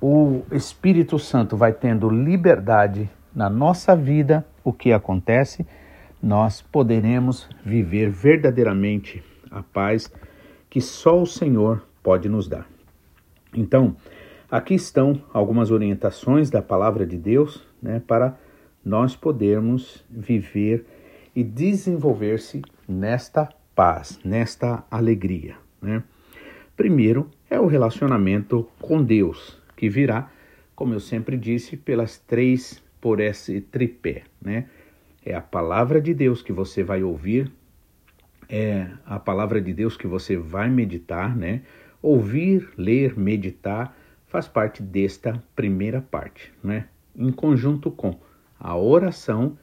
o 0.00 0.42
Espírito 0.50 1.18
Santo 1.18 1.56
vai 1.56 1.72
tendo 1.72 2.08
liberdade 2.08 3.10
na 3.34 3.50
nossa 3.50 3.94
vida, 3.94 4.46
o 4.64 4.72
que 4.72 4.92
acontece? 4.92 5.66
Nós 6.26 6.60
poderemos 6.60 7.48
viver 7.64 8.10
verdadeiramente 8.10 9.22
a 9.48 9.62
paz 9.62 10.12
que 10.68 10.80
só 10.80 11.22
o 11.22 11.24
Senhor 11.24 11.86
pode 12.02 12.28
nos 12.28 12.48
dar. 12.48 12.68
Então, 13.54 13.96
aqui 14.50 14.74
estão 14.74 15.22
algumas 15.32 15.70
orientações 15.70 16.50
da 16.50 16.60
palavra 16.60 17.06
de 17.06 17.16
Deus 17.16 17.64
né, 17.80 18.02
para 18.04 18.36
nós 18.84 19.14
podermos 19.14 20.04
viver 20.10 20.84
e 21.32 21.44
desenvolver-se 21.44 22.60
nesta 22.88 23.48
paz, 23.72 24.18
nesta 24.24 24.84
alegria. 24.90 25.54
Né? 25.80 26.02
Primeiro 26.76 27.30
é 27.48 27.60
o 27.60 27.66
relacionamento 27.66 28.68
com 28.80 29.00
Deus, 29.00 29.62
que 29.76 29.88
virá, 29.88 30.28
como 30.74 30.92
eu 30.92 30.98
sempre 30.98 31.36
disse, 31.36 31.76
pelas 31.76 32.18
três, 32.18 32.82
por 33.00 33.20
esse 33.20 33.60
tripé, 33.60 34.24
né? 34.42 34.66
É 35.26 35.34
a 35.34 35.40
palavra 35.40 36.00
de 36.00 36.14
Deus 36.14 36.40
que 36.40 36.52
você 36.52 36.84
vai 36.84 37.02
ouvir, 37.02 37.50
é 38.48 38.88
a 39.04 39.18
palavra 39.18 39.60
de 39.60 39.74
Deus 39.74 39.96
que 39.96 40.06
você 40.06 40.36
vai 40.36 40.70
meditar, 40.70 41.36
né? 41.36 41.62
Ouvir, 42.00 42.70
ler, 42.78 43.18
meditar 43.18 43.92
faz 44.28 44.46
parte 44.46 44.84
desta 44.84 45.42
primeira 45.56 46.00
parte, 46.00 46.54
né? 46.62 46.86
Em 47.16 47.32
conjunto 47.32 47.90
com 47.90 48.20
a 48.56 48.76
oração, 48.76 49.58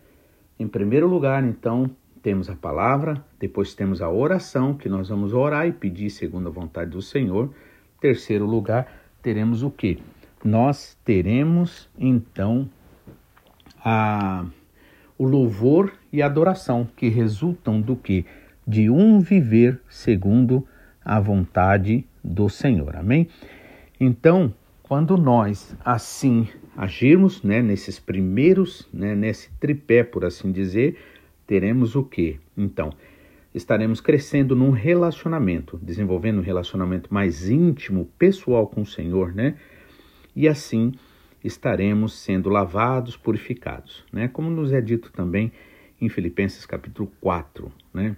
em 0.59 0.67
primeiro 0.67 1.07
lugar, 1.07 1.45
então, 1.45 1.89
temos 2.21 2.49
a 2.49 2.55
palavra, 2.55 3.23
depois 3.39 3.73
temos 3.73 4.01
a 4.01 4.09
oração, 4.09 4.73
que 4.73 4.89
nós 4.89 5.07
vamos 5.07 5.33
orar 5.33 5.65
e 5.65 5.71
pedir 5.71 6.09
segundo 6.09 6.49
a 6.49 6.51
vontade 6.51 6.91
do 6.91 7.01
Senhor. 7.01 7.53
Terceiro 8.01 8.45
lugar, 8.45 8.91
teremos 9.21 9.63
o 9.63 9.71
que? 9.71 10.03
Nós 10.43 10.97
teremos 11.05 11.89
então 11.97 12.69
a, 13.77 14.45
o 15.17 15.25
louvor 15.25 15.93
e 16.11 16.21
a 16.21 16.25
adoração, 16.25 16.87
que 16.95 17.07
resultam 17.09 17.79
do 17.79 17.95
que? 17.95 18.25
De 18.65 18.89
um 18.89 19.19
viver 19.19 19.79
segundo 19.89 20.65
a 21.03 21.19
vontade 21.19 22.05
do 22.23 22.49
Senhor. 22.49 22.95
Amém? 22.95 23.27
Então, 23.99 24.53
quando 24.81 25.17
nós 25.17 25.75
assim 25.83 26.47
agirmos, 26.75 27.43
né, 27.43 27.61
nesses 27.61 27.99
primeiros, 27.99 28.87
né, 28.93 29.15
nesse 29.15 29.49
tripé, 29.59 30.03
por 30.03 30.25
assim 30.25 30.51
dizer, 30.51 30.97
teremos 31.45 31.95
o 31.95 32.03
que? 32.03 32.39
Então, 32.57 32.91
estaremos 33.53 34.01
crescendo 34.01 34.55
num 34.55 34.71
relacionamento, 34.71 35.79
desenvolvendo 35.81 36.39
um 36.39 36.43
relacionamento 36.43 37.13
mais 37.13 37.49
íntimo, 37.49 38.09
pessoal 38.17 38.67
com 38.67 38.81
o 38.81 38.85
Senhor, 38.85 39.33
né? 39.33 39.55
E 40.35 40.47
assim 40.47 40.93
estaremos 41.43 42.13
sendo 42.13 42.49
lavados, 42.49 43.17
purificados, 43.17 44.03
né? 44.11 44.27
Como 44.27 44.49
nos 44.49 44.71
é 44.71 44.79
dito 44.79 45.11
também 45.11 45.51
em 45.99 46.09
Filipenses 46.09 46.65
capítulo 46.65 47.11
4, 47.19 47.71
né? 47.93 48.15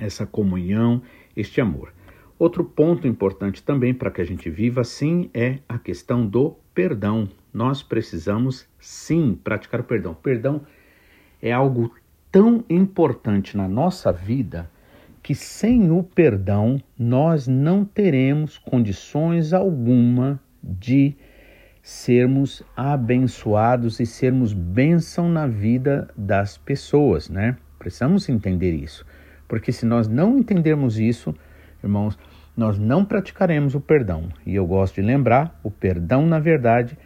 Essa 0.00 0.24
comunhão, 0.24 1.02
este 1.36 1.60
amor. 1.60 1.92
Outro 2.38 2.64
ponto 2.64 3.06
importante 3.06 3.62
também 3.62 3.92
para 3.92 4.10
que 4.10 4.20
a 4.20 4.24
gente 4.24 4.48
viva 4.48 4.80
assim 4.80 5.28
é 5.34 5.58
a 5.68 5.78
questão 5.78 6.26
do 6.26 6.56
perdão. 6.72 7.28
Nós 7.52 7.82
precisamos 7.82 8.66
sim 8.78 9.38
praticar 9.42 9.80
o 9.80 9.84
perdão. 9.84 10.14
Perdão 10.14 10.62
é 11.42 11.52
algo 11.52 11.94
tão 12.30 12.64
importante 12.70 13.56
na 13.56 13.68
nossa 13.68 14.12
vida 14.12 14.70
que 15.22 15.34
sem 15.34 15.90
o 15.90 16.02
perdão 16.02 16.80
nós 16.98 17.46
não 17.46 17.84
teremos 17.84 18.56
condições 18.56 19.52
alguma 19.52 20.40
de 20.62 21.14
sermos 21.90 22.62
abençoados 22.76 23.98
e 23.98 24.06
sermos 24.06 24.52
bênção 24.52 25.28
na 25.28 25.48
vida 25.48 26.08
das 26.16 26.56
pessoas, 26.56 27.28
né? 27.28 27.56
Precisamos 27.80 28.28
entender 28.28 28.72
isso, 28.72 29.04
porque 29.48 29.72
se 29.72 29.84
nós 29.84 30.06
não 30.06 30.38
entendermos 30.38 31.00
isso, 31.00 31.34
irmãos, 31.82 32.16
nós 32.56 32.78
não 32.78 33.04
praticaremos 33.04 33.74
o 33.74 33.80
perdão. 33.80 34.28
E 34.46 34.54
eu 34.54 34.64
gosto 34.68 34.94
de 34.94 35.02
lembrar, 35.02 35.58
o 35.64 35.70
perdão, 35.70 36.24
na 36.24 36.38
verdade, 36.38 36.96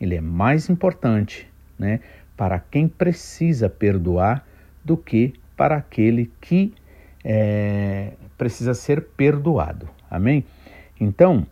ele 0.00 0.16
é 0.16 0.20
mais 0.20 0.68
importante, 0.68 1.48
né, 1.78 2.00
para 2.36 2.58
quem 2.58 2.88
precisa 2.88 3.70
perdoar 3.70 4.44
do 4.84 4.96
que 4.96 5.34
para 5.56 5.76
aquele 5.76 6.32
que 6.40 6.74
é, 7.24 8.14
precisa 8.36 8.74
ser 8.74 9.02
perdoado. 9.16 9.88
Amém? 10.10 10.44
Então, 11.00 11.46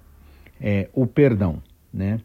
é, 0.60 0.88
o 0.92 1.06
perdão, 1.06 1.62
né? 1.94 2.18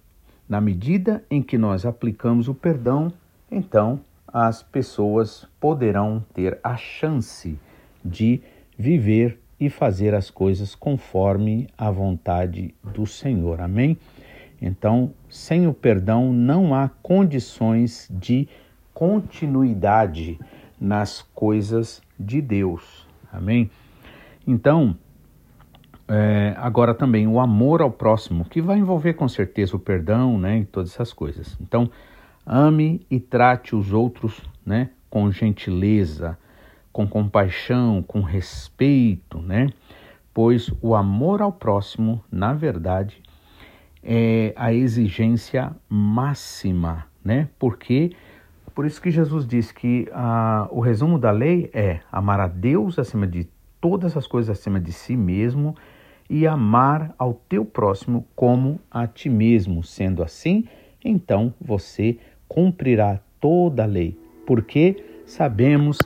Na 0.47 0.61
medida 0.61 1.23
em 1.29 1.41
que 1.41 1.57
nós 1.57 1.85
aplicamos 1.85 2.47
o 2.47 2.53
perdão, 2.53 3.11
então 3.51 3.99
as 4.27 4.61
pessoas 4.61 5.47
poderão 5.59 6.23
ter 6.33 6.59
a 6.63 6.75
chance 6.77 7.57
de 8.03 8.41
viver 8.77 9.39
e 9.59 9.69
fazer 9.69 10.13
as 10.13 10.29
coisas 10.29 10.75
conforme 10.75 11.67
a 11.77 11.89
vontade 11.89 12.75
do 12.83 13.07
Senhor. 13.07 13.61
Amém? 13.61 13.97
Então, 14.61 15.13
sem 15.29 15.67
o 15.67 15.73
perdão 15.73 16.31
não 16.31 16.75
há 16.75 16.89
condições 17.01 18.07
de 18.11 18.47
continuidade 18.93 20.39
nas 20.79 21.21
coisas 21.33 22.01
de 22.19 22.41
Deus. 22.41 23.07
Amém? 23.31 23.69
Então, 24.45 24.95
é, 26.07 26.53
agora 26.57 26.93
também 26.93 27.27
o 27.27 27.39
amor 27.39 27.81
ao 27.81 27.91
próximo, 27.91 28.45
que 28.45 28.61
vai 28.61 28.77
envolver 28.77 29.13
com 29.13 29.27
certeza 29.27 29.75
o 29.75 29.79
perdão, 29.79 30.37
né, 30.37 30.59
e 30.59 30.65
todas 30.65 30.91
essas 30.91 31.11
coisas. 31.11 31.57
Então, 31.59 31.89
ame 32.45 33.05
e 33.09 33.19
trate 33.19 33.75
os 33.75 33.91
outros, 33.91 34.41
né, 34.65 34.89
com 35.09 35.31
gentileza, 35.31 36.37
com 36.91 37.07
compaixão, 37.07 38.03
com 38.03 38.21
respeito, 38.21 39.39
né? 39.39 39.67
Pois 40.33 40.71
o 40.81 40.95
amor 40.95 41.41
ao 41.41 41.51
próximo, 41.51 42.23
na 42.31 42.53
verdade, 42.53 43.21
é 44.03 44.53
a 44.55 44.73
exigência 44.73 45.75
máxima, 45.89 47.05
né? 47.23 47.49
Porque 47.59 48.11
por 48.73 48.85
isso 48.85 49.01
que 49.01 49.09
Jesus 49.09 49.47
disse 49.47 49.73
que 49.73 50.07
ah, 50.13 50.67
o 50.71 50.79
resumo 50.79 51.17
da 51.17 51.31
lei 51.31 51.69
é 51.73 51.99
amar 52.11 52.39
a 52.39 52.47
Deus 52.47 52.99
acima 52.99 53.25
de 53.25 53.47
todas 53.81 54.15
as 54.15 54.27
coisas 54.27 54.57
acima 54.57 54.79
de 54.79 54.91
si 54.91 55.15
mesmo 55.17 55.75
e 56.29 56.47
amar 56.47 57.13
ao 57.17 57.33
teu 57.33 57.63
próximo 57.63 58.27
como 58.35 58.79
a 58.89 59.07
ti 59.07 59.29
mesmo. 59.29 59.83
Sendo 59.83 60.23
assim, 60.23 60.67
então 61.03 61.53
você 61.59 62.17
cumprirá 62.47 63.19
toda 63.39 63.83
a 63.83 63.87
lei, 63.87 64.19
porque 64.45 65.03
sabemos 65.25 65.99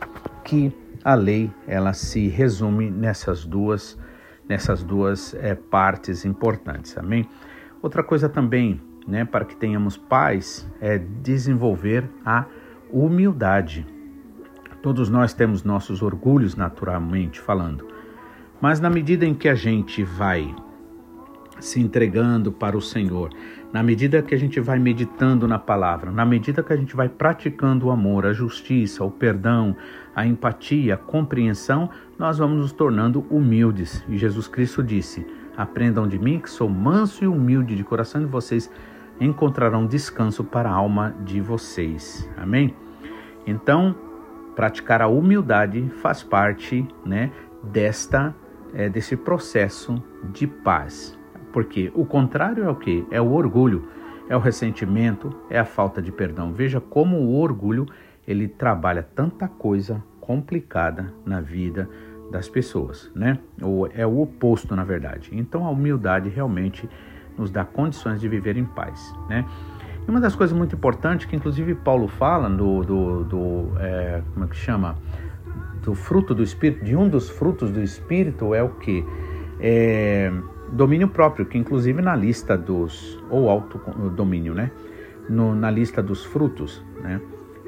que 0.44 0.72
a 1.04 1.14
lei 1.16 1.50
ela 1.68 1.94
se 1.94 2.28
resume 2.28 2.90
nessas 2.90 3.46
duas 3.46 3.98
nessas 4.48 4.84
duas 4.84 5.36
é, 5.36 5.54
partes 5.54 6.26
importantes, 6.26 6.98
amém? 6.98 7.30
Outra 7.84 8.04
coisa 8.04 8.28
também, 8.28 8.82
né, 9.08 9.24
para 9.24 9.46
que 9.46 9.56
tenhamos 9.56 9.96
paz, 9.96 10.68
é 10.82 10.98
desenvolver 10.98 12.10
a 12.26 12.46
humildade. 12.92 13.86
Todos 14.82 15.08
nós 15.08 15.36
temos 15.36 15.64
nossos 15.64 16.02
orgulhos 16.02 16.56
naturalmente 16.56 17.40
falando, 17.40 17.88
mas 18.62 18.80
na 18.80 18.90
medida 18.90 19.26
em 19.26 19.34
que 19.34 19.48
a 19.48 19.56
gente 19.56 20.04
vai 20.04 20.54
se 21.60 21.80
entregando 21.80 22.52
para 22.52 22.78
o 22.78 22.82
Senhor, 22.82 23.30
na 23.72 23.84
medida 23.84 24.22
que 24.22 24.34
a 24.34 24.38
gente 24.38 24.60
vai 24.60 24.80
meditando 24.80 25.48
na 25.48 25.60
palavra, 25.60 26.12
na 26.12 26.26
medida 26.26 26.64
que 26.64 26.74
a 26.74 26.76
gente 26.76 26.96
vai 26.96 27.08
praticando 27.08 27.88
o 27.88 27.92
amor, 27.92 28.26
a 28.26 28.34
justiça, 28.34 29.04
o 29.04 29.12
perdão, 29.12 29.76
a 30.16 30.26
empatia, 30.26 30.96
a 30.96 30.98
compreensão, 30.98 31.90
nós 32.18 32.38
vamos 32.38 32.58
nos 32.58 32.72
tornando 32.72 33.26
humildes. 33.30 34.04
E 34.08 34.18
Jesus 34.18 34.48
Cristo 34.48 34.82
disse: 34.82 35.26
Aprendam 35.56 36.08
de 36.08 36.18
mim, 36.18 36.40
que 36.40 36.50
sou 36.50 36.70
manso 36.70 37.24
e 37.24 37.28
humilde 37.28 37.76
de 37.76 37.84
coração, 37.84 38.22
e 38.22 38.26
vocês 38.26 38.72
encontrarão 39.20 39.86
descanso 39.86 40.44
para 40.44 40.70
a 40.70 40.74
alma 40.74 41.14
de 41.24 41.42
vocês. 41.42 42.30
Amém? 42.38 42.74
Então, 43.46 43.96
praticar 44.56 45.02
a 45.02 45.08
humildade 45.08 45.90
faz 46.02 46.24
parte, 46.24 46.88
né, 47.06 47.32
desta 47.64 48.34
é, 48.74 48.90
desse 48.90 49.16
processo 49.16 50.02
de 50.32 50.48
paz. 50.48 51.18
Porque 51.52 51.92
o 51.96 52.06
contrário 52.06 52.64
é 52.64 52.70
o 52.70 52.76
que? 52.76 53.06
É 53.10 53.20
o 53.20 53.32
orgulho, 53.32 53.88
é 54.30 54.36
o 54.36 54.40
ressentimento, 54.40 55.36
é 55.50 55.60
a 55.60 55.66
falta 55.66 56.02
de 56.02 56.12
perdão. 56.12 56.54
Veja 56.54 56.80
como 56.80 57.18
o 57.18 57.40
orgulho 57.40 57.88
ele 58.28 58.48
trabalha 58.48 59.02
tanta 59.02 59.48
coisa 59.48 60.04
complicada 60.22 61.12
na 61.26 61.42
vida 61.42 61.90
das 62.30 62.48
pessoas, 62.48 63.12
né? 63.16 63.40
Ou 63.60 63.88
é 63.88 64.06
o 64.06 64.22
oposto, 64.22 64.76
na 64.76 64.84
verdade. 64.84 65.32
Então 65.34 65.66
a 65.66 65.72
humildade 65.72 66.30
realmente 66.30 66.88
nos 67.36 67.50
dá 67.50 67.66
condições 67.66 68.22
de 68.22 68.28
viver 68.28 68.56
em 68.56 68.66
paz, 68.66 69.14
né? 69.28 69.44
E 70.08 70.12
uma 70.12 70.20
das 70.20 70.36
coisas 70.36 70.56
muito 70.56 70.76
importantes 70.76 71.26
que 71.26 71.36
inclusive 71.36 71.74
Paulo 71.74 72.08
fala 72.08 72.50
do, 72.50 72.84
do, 72.84 73.24
do 73.24 73.72
é, 73.80 74.22
como 74.34 74.46
é 74.46 74.48
que 74.48 74.56
chama 74.56 74.96
do 75.90 75.96
fruto 75.96 76.36
do 76.36 76.44
espírito, 76.44 76.86
de 76.86 76.96
um 76.96 77.10
dos 77.10 77.32
frutos 77.32 77.72
do 77.72 77.82
espírito 77.82 78.54
é 78.54 78.62
o 78.62 78.70
que 78.70 79.04
é 79.60 80.32
domínio 80.72 81.08
próprio, 81.08 81.48
que 81.48 81.58
inclusive 81.58 82.00
na 82.00 82.16
lista 82.16 82.56
dos 82.56 83.20
ou 83.28 83.50
autodomínio, 83.50 84.54
né? 84.54 84.72
No, 85.28 85.56
na 85.56 85.72
lista 85.72 86.04
dos 86.04 86.24
frutos, 86.24 86.86
né? 87.02 87.20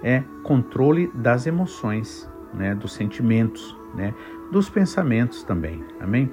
É 0.04 0.24
controle 0.44 1.12
das 1.16 1.48
emoções, 1.48 2.30
né, 2.54 2.76
dos 2.76 2.94
sentimentos, 2.94 3.76
né, 3.96 4.14
dos 4.52 4.70
pensamentos 4.70 5.44
também. 5.44 5.84
Amém? 6.00 6.30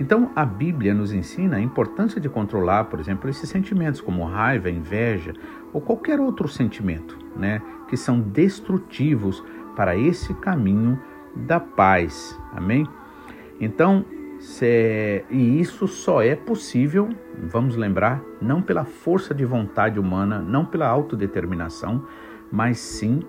Então 0.00 0.30
a 0.34 0.44
Bíblia 0.44 0.94
nos 0.94 1.12
ensina 1.12 1.56
a 1.56 1.60
importância 1.60 2.20
de 2.20 2.28
controlar, 2.28 2.84
por 2.84 3.00
exemplo, 3.00 3.28
esses 3.28 3.48
sentimentos 3.48 4.00
como 4.00 4.24
raiva, 4.24 4.70
inveja 4.70 5.34
ou 5.72 5.80
qualquer 5.80 6.20
outro 6.20 6.46
sentimento, 6.46 7.16
né, 7.34 7.60
que 7.88 7.96
são 7.96 8.20
destrutivos 8.20 9.42
para 9.74 9.96
esse 9.96 10.32
caminho 10.34 10.98
da 11.36 11.60
paz. 11.60 12.38
Amém? 12.52 12.86
Então, 13.60 14.04
se, 14.38 15.24
e 15.30 15.60
isso 15.60 15.88
só 15.88 16.22
é 16.22 16.34
possível, 16.34 17.08
vamos 17.38 17.76
lembrar, 17.76 18.22
não 18.40 18.60
pela 18.60 18.84
força 18.84 19.34
de 19.34 19.44
vontade 19.44 19.98
humana, 19.98 20.40
não 20.40 20.64
pela 20.64 20.86
autodeterminação, 20.86 22.06
mas 22.50 22.78
sim 22.78 23.20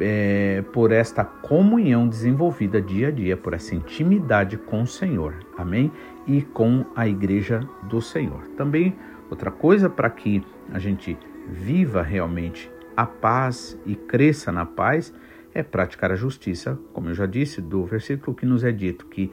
é, 0.00 0.62
por 0.72 0.90
esta 0.92 1.24
comunhão 1.24 2.08
desenvolvida 2.08 2.80
dia 2.80 3.08
a 3.08 3.10
dia, 3.10 3.36
por 3.36 3.54
essa 3.54 3.74
intimidade 3.74 4.56
com 4.56 4.82
o 4.82 4.86
Senhor, 4.86 5.34
amém? 5.56 5.92
E 6.26 6.42
com 6.42 6.84
a 6.96 7.06
igreja 7.06 7.60
do 7.82 8.00
Senhor. 8.00 8.48
Também, 8.56 8.96
outra 9.30 9.50
coisa 9.50 9.88
para 9.88 10.10
que 10.10 10.42
a 10.72 10.78
gente 10.78 11.18
viva 11.48 12.02
realmente 12.02 12.70
a 12.96 13.06
paz 13.06 13.78
e 13.84 13.94
cresça 13.94 14.50
na 14.50 14.64
paz 14.64 15.12
é 15.54 15.62
praticar 15.62 16.10
a 16.10 16.16
justiça, 16.16 16.78
como 16.92 17.08
eu 17.08 17.14
já 17.14 17.26
disse, 17.26 17.62
do 17.62 17.84
versículo 17.84 18.36
que 18.36 18.44
nos 18.44 18.64
é 18.64 18.72
dito 18.72 19.06
que 19.06 19.30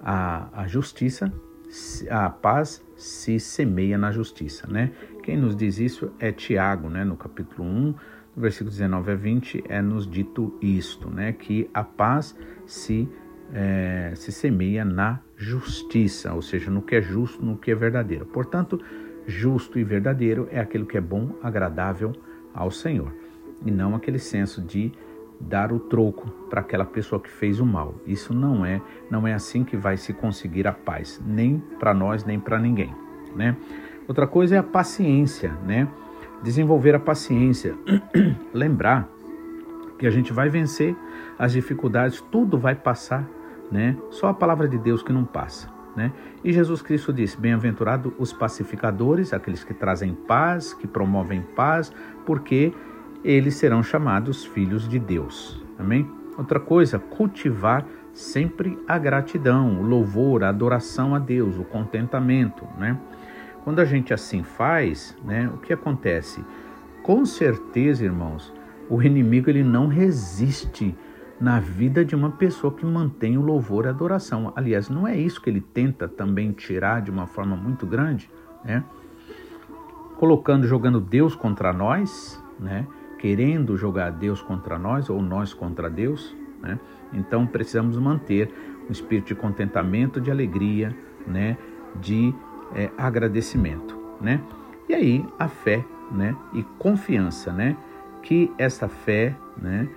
a, 0.00 0.62
a 0.62 0.66
justiça, 0.66 1.32
a 2.10 2.30
paz 2.30 2.82
se 2.96 3.38
semeia 3.38 3.98
na 3.98 4.10
justiça, 4.10 4.66
né? 4.66 4.90
Quem 5.22 5.36
nos 5.36 5.54
diz 5.54 5.78
isso 5.78 6.10
é 6.18 6.32
Tiago, 6.32 6.88
né? 6.88 7.04
No 7.04 7.16
capítulo 7.16 7.68
1, 7.68 7.72
no 7.82 7.96
versículo 8.36 8.70
19 8.70 9.12
a 9.12 9.14
20, 9.14 9.64
é 9.68 9.82
nos 9.82 10.06
dito 10.06 10.56
isto, 10.62 11.10
né? 11.10 11.32
Que 11.32 11.68
a 11.74 11.84
paz 11.84 12.34
se, 12.66 13.08
é, 13.52 14.12
se 14.16 14.32
semeia 14.32 14.84
na 14.84 15.20
justiça, 15.36 16.32
ou 16.32 16.40
seja, 16.40 16.70
no 16.70 16.80
que 16.80 16.96
é 16.96 17.02
justo, 17.02 17.44
no 17.44 17.58
que 17.58 17.70
é 17.70 17.74
verdadeiro. 17.74 18.24
Portanto, 18.24 18.80
justo 19.26 19.78
e 19.78 19.84
verdadeiro 19.84 20.48
é 20.50 20.58
aquilo 20.58 20.86
que 20.86 20.96
é 20.96 21.00
bom, 21.00 21.36
agradável 21.42 22.12
ao 22.54 22.70
Senhor, 22.70 23.12
e 23.64 23.70
não 23.70 23.94
aquele 23.94 24.18
senso 24.18 24.62
de 24.62 24.90
dar 25.40 25.72
o 25.72 25.78
troco 25.78 26.28
para 26.50 26.60
aquela 26.60 26.84
pessoa 26.84 27.20
que 27.20 27.30
fez 27.30 27.60
o 27.60 27.66
mal. 27.66 27.94
Isso 28.06 28.34
não 28.34 28.64
é, 28.64 28.80
não 29.10 29.26
é 29.26 29.34
assim 29.34 29.64
que 29.64 29.76
vai 29.76 29.96
se 29.96 30.12
conseguir 30.12 30.66
a 30.66 30.72
paz, 30.72 31.20
nem 31.24 31.58
para 31.78 31.94
nós, 31.94 32.24
nem 32.24 32.38
para 32.40 32.58
ninguém, 32.58 32.94
né? 33.34 33.56
Outra 34.06 34.26
coisa 34.26 34.56
é 34.56 34.58
a 34.58 34.62
paciência, 34.62 35.52
né? 35.66 35.86
Desenvolver 36.42 36.94
a 36.94 36.98
paciência. 36.98 37.74
Lembrar 38.54 39.08
que 39.98 40.06
a 40.06 40.10
gente 40.10 40.32
vai 40.32 40.48
vencer 40.48 40.96
as 41.38 41.52
dificuldades, 41.52 42.20
tudo 42.30 42.58
vai 42.58 42.74
passar, 42.74 43.28
né? 43.70 43.96
Só 44.10 44.28
a 44.28 44.34
palavra 44.34 44.66
de 44.66 44.78
Deus 44.78 45.02
que 45.02 45.12
não 45.12 45.24
passa, 45.24 45.68
né? 45.94 46.12
E 46.42 46.52
Jesus 46.52 46.80
Cristo 46.80 47.12
disse: 47.12 47.38
Bem-aventurado 47.38 48.14
os 48.18 48.32
pacificadores, 48.32 49.34
aqueles 49.34 49.62
que 49.62 49.74
trazem 49.74 50.14
paz, 50.14 50.72
que 50.72 50.86
promovem 50.86 51.42
paz, 51.54 51.92
porque 52.24 52.72
eles 53.30 53.56
serão 53.56 53.82
chamados 53.82 54.46
filhos 54.46 54.88
de 54.88 54.98
Deus. 54.98 55.62
Amém? 55.78 56.10
Outra 56.38 56.58
coisa, 56.58 56.98
cultivar 56.98 57.84
sempre 58.14 58.78
a 58.88 58.96
gratidão, 58.96 59.78
o 59.78 59.82
louvor, 59.82 60.42
a 60.42 60.48
adoração 60.48 61.14
a 61.14 61.18
Deus, 61.18 61.58
o 61.58 61.64
contentamento, 61.64 62.66
né? 62.78 62.98
Quando 63.64 63.80
a 63.80 63.84
gente 63.84 64.14
assim 64.14 64.42
faz, 64.42 65.14
né, 65.22 65.50
o 65.52 65.58
que 65.58 65.74
acontece? 65.74 66.42
Com 67.02 67.26
certeza, 67.26 68.02
irmãos, 68.02 68.50
o 68.88 69.02
inimigo 69.02 69.50
ele 69.50 69.62
não 69.62 69.88
resiste 69.88 70.96
na 71.38 71.60
vida 71.60 72.02
de 72.02 72.16
uma 72.16 72.30
pessoa 72.30 72.72
que 72.72 72.86
mantém 72.86 73.36
o 73.36 73.42
louvor 73.42 73.84
e 73.84 73.88
a 73.88 73.90
adoração. 73.90 74.54
Aliás, 74.56 74.88
não 74.88 75.06
é 75.06 75.14
isso 75.16 75.40
que 75.40 75.50
ele 75.50 75.60
tenta 75.60 76.08
também 76.08 76.50
tirar 76.52 77.02
de 77.02 77.10
uma 77.10 77.26
forma 77.26 77.54
muito 77.54 77.86
grande, 77.86 78.30
né? 78.64 78.82
Colocando, 80.16 80.66
jogando 80.66 80.98
Deus 80.98 81.34
contra 81.34 81.74
nós, 81.74 82.42
né? 82.58 82.86
Querendo 83.18 83.76
jogar 83.76 84.10
Deus 84.10 84.40
contra 84.40 84.78
nós 84.78 85.10
ou 85.10 85.20
nós 85.20 85.52
contra 85.52 85.90
Deus, 85.90 86.36
né? 86.62 86.78
Então 87.12 87.46
precisamos 87.46 87.96
manter 87.98 88.50
um 88.88 88.92
espírito 88.92 89.28
de 89.28 89.34
contentamento, 89.34 90.20
de 90.20 90.30
alegria, 90.30 90.94
né? 91.26 91.56
De 92.00 92.34
é, 92.74 92.90
agradecimento, 92.96 93.98
né? 94.20 94.40
E 94.88 94.94
aí 94.94 95.26
a 95.38 95.48
fé, 95.48 95.84
né? 96.10 96.36
E 96.54 96.62
confiança, 96.78 97.52
né? 97.52 97.76
Que 98.22 98.52
essa 98.58 98.88
fé, 98.88 99.34
né? 99.56 99.88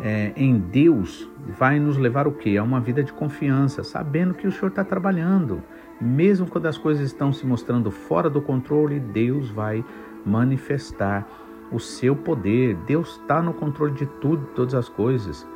é, 0.00 0.32
em 0.36 0.58
Deus 0.58 1.28
vai 1.58 1.78
nos 1.80 1.96
levar 1.96 2.26
o 2.26 2.32
quê? 2.32 2.56
A 2.56 2.62
uma 2.62 2.80
vida 2.80 3.02
de 3.02 3.12
confiança, 3.12 3.82
sabendo 3.82 4.34
que 4.34 4.46
o 4.46 4.52
Senhor 4.52 4.68
está 4.68 4.84
trabalhando. 4.84 5.62
Mesmo 6.00 6.46
quando 6.46 6.66
as 6.66 6.78
coisas 6.78 7.04
estão 7.06 7.32
se 7.32 7.44
mostrando 7.44 7.90
fora 7.90 8.30
do 8.30 8.40
controle, 8.40 9.00
Deus 9.00 9.50
vai 9.50 9.84
manifestar 10.24 11.26
o 11.70 11.78
seu 11.78 12.14
poder. 12.14 12.74
Deus 12.86 13.20
está 13.20 13.42
no 13.42 13.52
controle 13.52 13.92
de 13.92 14.06
tudo, 14.06 14.46
de 14.46 14.52
todas 14.52 14.74
as 14.74 14.88
coisas. 14.88 15.46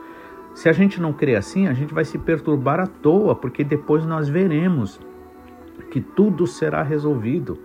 Se 0.55 0.69
a 0.69 0.73
gente 0.73 1.01
não 1.01 1.13
crê 1.13 1.35
assim, 1.35 1.67
a 1.67 1.73
gente 1.73 1.95
vai 1.95 2.05
se 2.05 2.19
perturbar 2.19 2.79
à 2.79 2.87
toa, 2.87 3.35
porque 3.35 3.65
depois 3.65 4.05
nós 4.05 4.29
veremos 4.29 5.01
que 5.91 6.01
tudo 6.01 6.47
será 6.47 6.83
resolvido 6.83 7.59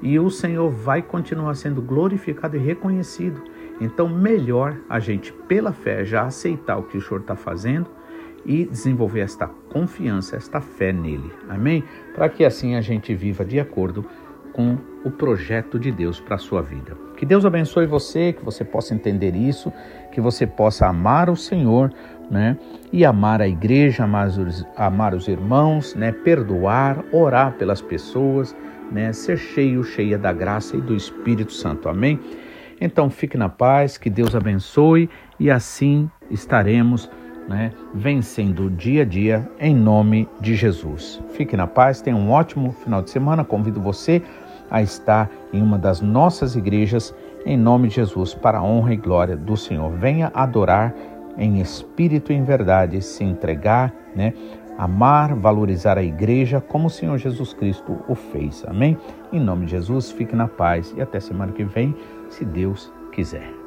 e 0.00 0.18
o 0.18 0.30
Senhor 0.30 0.70
vai 0.70 1.02
continuar 1.02 1.54
sendo 1.54 1.82
glorificado 1.82 2.56
e 2.56 2.60
reconhecido. 2.60 3.42
Então, 3.80 4.08
melhor 4.08 4.76
a 4.88 4.98
gente, 4.98 5.32
pela 5.32 5.72
fé, 5.72 6.04
já 6.04 6.22
aceitar 6.22 6.78
o 6.78 6.84
que 6.84 6.96
o 6.96 7.00
Senhor 7.00 7.20
está 7.20 7.34
fazendo 7.34 7.88
e 8.44 8.64
desenvolver 8.64 9.20
esta 9.20 9.46
confiança, 9.46 10.36
esta 10.36 10.60
fé 10.60 10.92
nele. 10.92 11.32
Amém? 11.48 11.84
Para 12.14 12.28
que 12.28 12.44
assim 12.44 12.76
a 12.76 12.80
gente 12.80 13.14
viva 13.14 13.44
de 13.44 13.58
acordo 13.58 14.04
com 14.52 14.78
o 15.04 15.10
projeto 15.10 15.78
de 15.78 15.90
Deus 15.90 16.20
para 16.20 16.36
a 16.36 16.38
sua 16.38 16.62
vida. 16.62 17.07
Que 17.18 17.26
Deus 17.26 17.44
abençoe 17.44 17.84
você, 17.84 18.32
que 18.32 18.44
você 18.44 18.64
possa 18.64 18.94
entender 18.94 19.34
isso, 19.34 19.72
que 20.12 20.20
você 20.20 20.46
possa 20.46 20.86
amar 20.86 21.28
o 21.28 21.34
Senhor, 21.34 21.92
né? 22.30 22.56
E 22.92 23.04
amar 23.04 23.42
a 23.42 23.48
igreja, 23.48 24.04
amar 24.04 24.28
os, 24.28 24.64
amar 24.76 25.14
os 25.14 25.26
irmãos, 25.26 25.96
né? 25.96 26.12
Perdoar, 26.12 27.04
orar 27.10 27.54
pelas 27.54 27.82
pessoas, 27.82 28.54
né? 28.92 29.12
Ser 29.12 29.36
cheio, 29.36 29.82
cheia 29.82 30.16
da 30.16 30.32
graça 30.32 30.76
e 30.76 30.80
do 30.80 30.94
Espírito 30.94 31.52
Santo. 31.52 31.88
Amém? 31.88 32.20
Então 32.80 33.10
fique 33.10 33.36
na 33.36 33.48
paz, 33.48 33.98
que 33.98 34.08
Deus 34.08 34.36
abençoe 34.36 35.10
e 35.40 35.50
assim 35.50 36.08
estaremos 36.30 37.10
né, 37.48 37.72
vencendo 37.94 38.70
dia 38.70 39.02
a 39.02 39.04
dia 39.04 39.50
em 39.58 39.74
nome 39.74 40.28
de 40.40 40.54
Jesus. 40.54 41.20
Fique 41.30 41.56
na 41.56 41.66
paz, 41.66 42.00
tenha 42.00 42.16
um 42.16 42.30
ótimo 42.30 42.70
final 42.70 43.02
de 43.02 43.10
semana. 43.10 43.42
Convido 43.42 43.80
você 43.80 44.22
a 44.70 44.82
estar 44.82 45.30
em 45.52 45.62
uma 45.62 45.78
das 45.78 46.00
nossas 46.00 46.56
igrejas 46.56 47.14
em 47.46 47.56
nome 47.56 47.88
de 47.88 47.96
Jesus, 47.96 48.34
para 48.34 48.58
a 48.58 48.62
honra 48.62 48.92
e 48.92 48.96
glória 48.96 49.36
do 49.36 49.56
Senhor. 49.56 49.90
Venha 49.92 50.30
adorar 50.34 50.94
em 51.36 51.60
espírito 51.60 52.32
e 52.32 52.36
em 52.36 52.44
verdade, 52.44 53.00
se 53.00 53.24
entregar, 53.24 53.94
né? 54.14 54.34
Amar, 54.76 55.34
valorizar 55.34 55.98
a 55.98 56.02
igreja 56.02 56.60
como 56.60 56.86
o 56.86 56.90
Senhor 56.90 57.18
Jesus 57.18 57.52
Cristo 57.52 57.98
o 58.06 58.14
fez. 58.14 58.64
Amém? 58.68 58.96
Em 59.32 59.40
nome 59.40 59.64
de 59.64 59.72
Jesus, 59.72 60.12
fique 60.12 60.36
na 60.36 60.46
paz 60.46 60.94
e 60.96 61.02
até 61.02 61.18
semana 61.18 61.52
que 61.52 61.64
vem 61.64 61.96
se 62.28 62.44
Deus 62.44 62.92
quiser. 63.10 63.57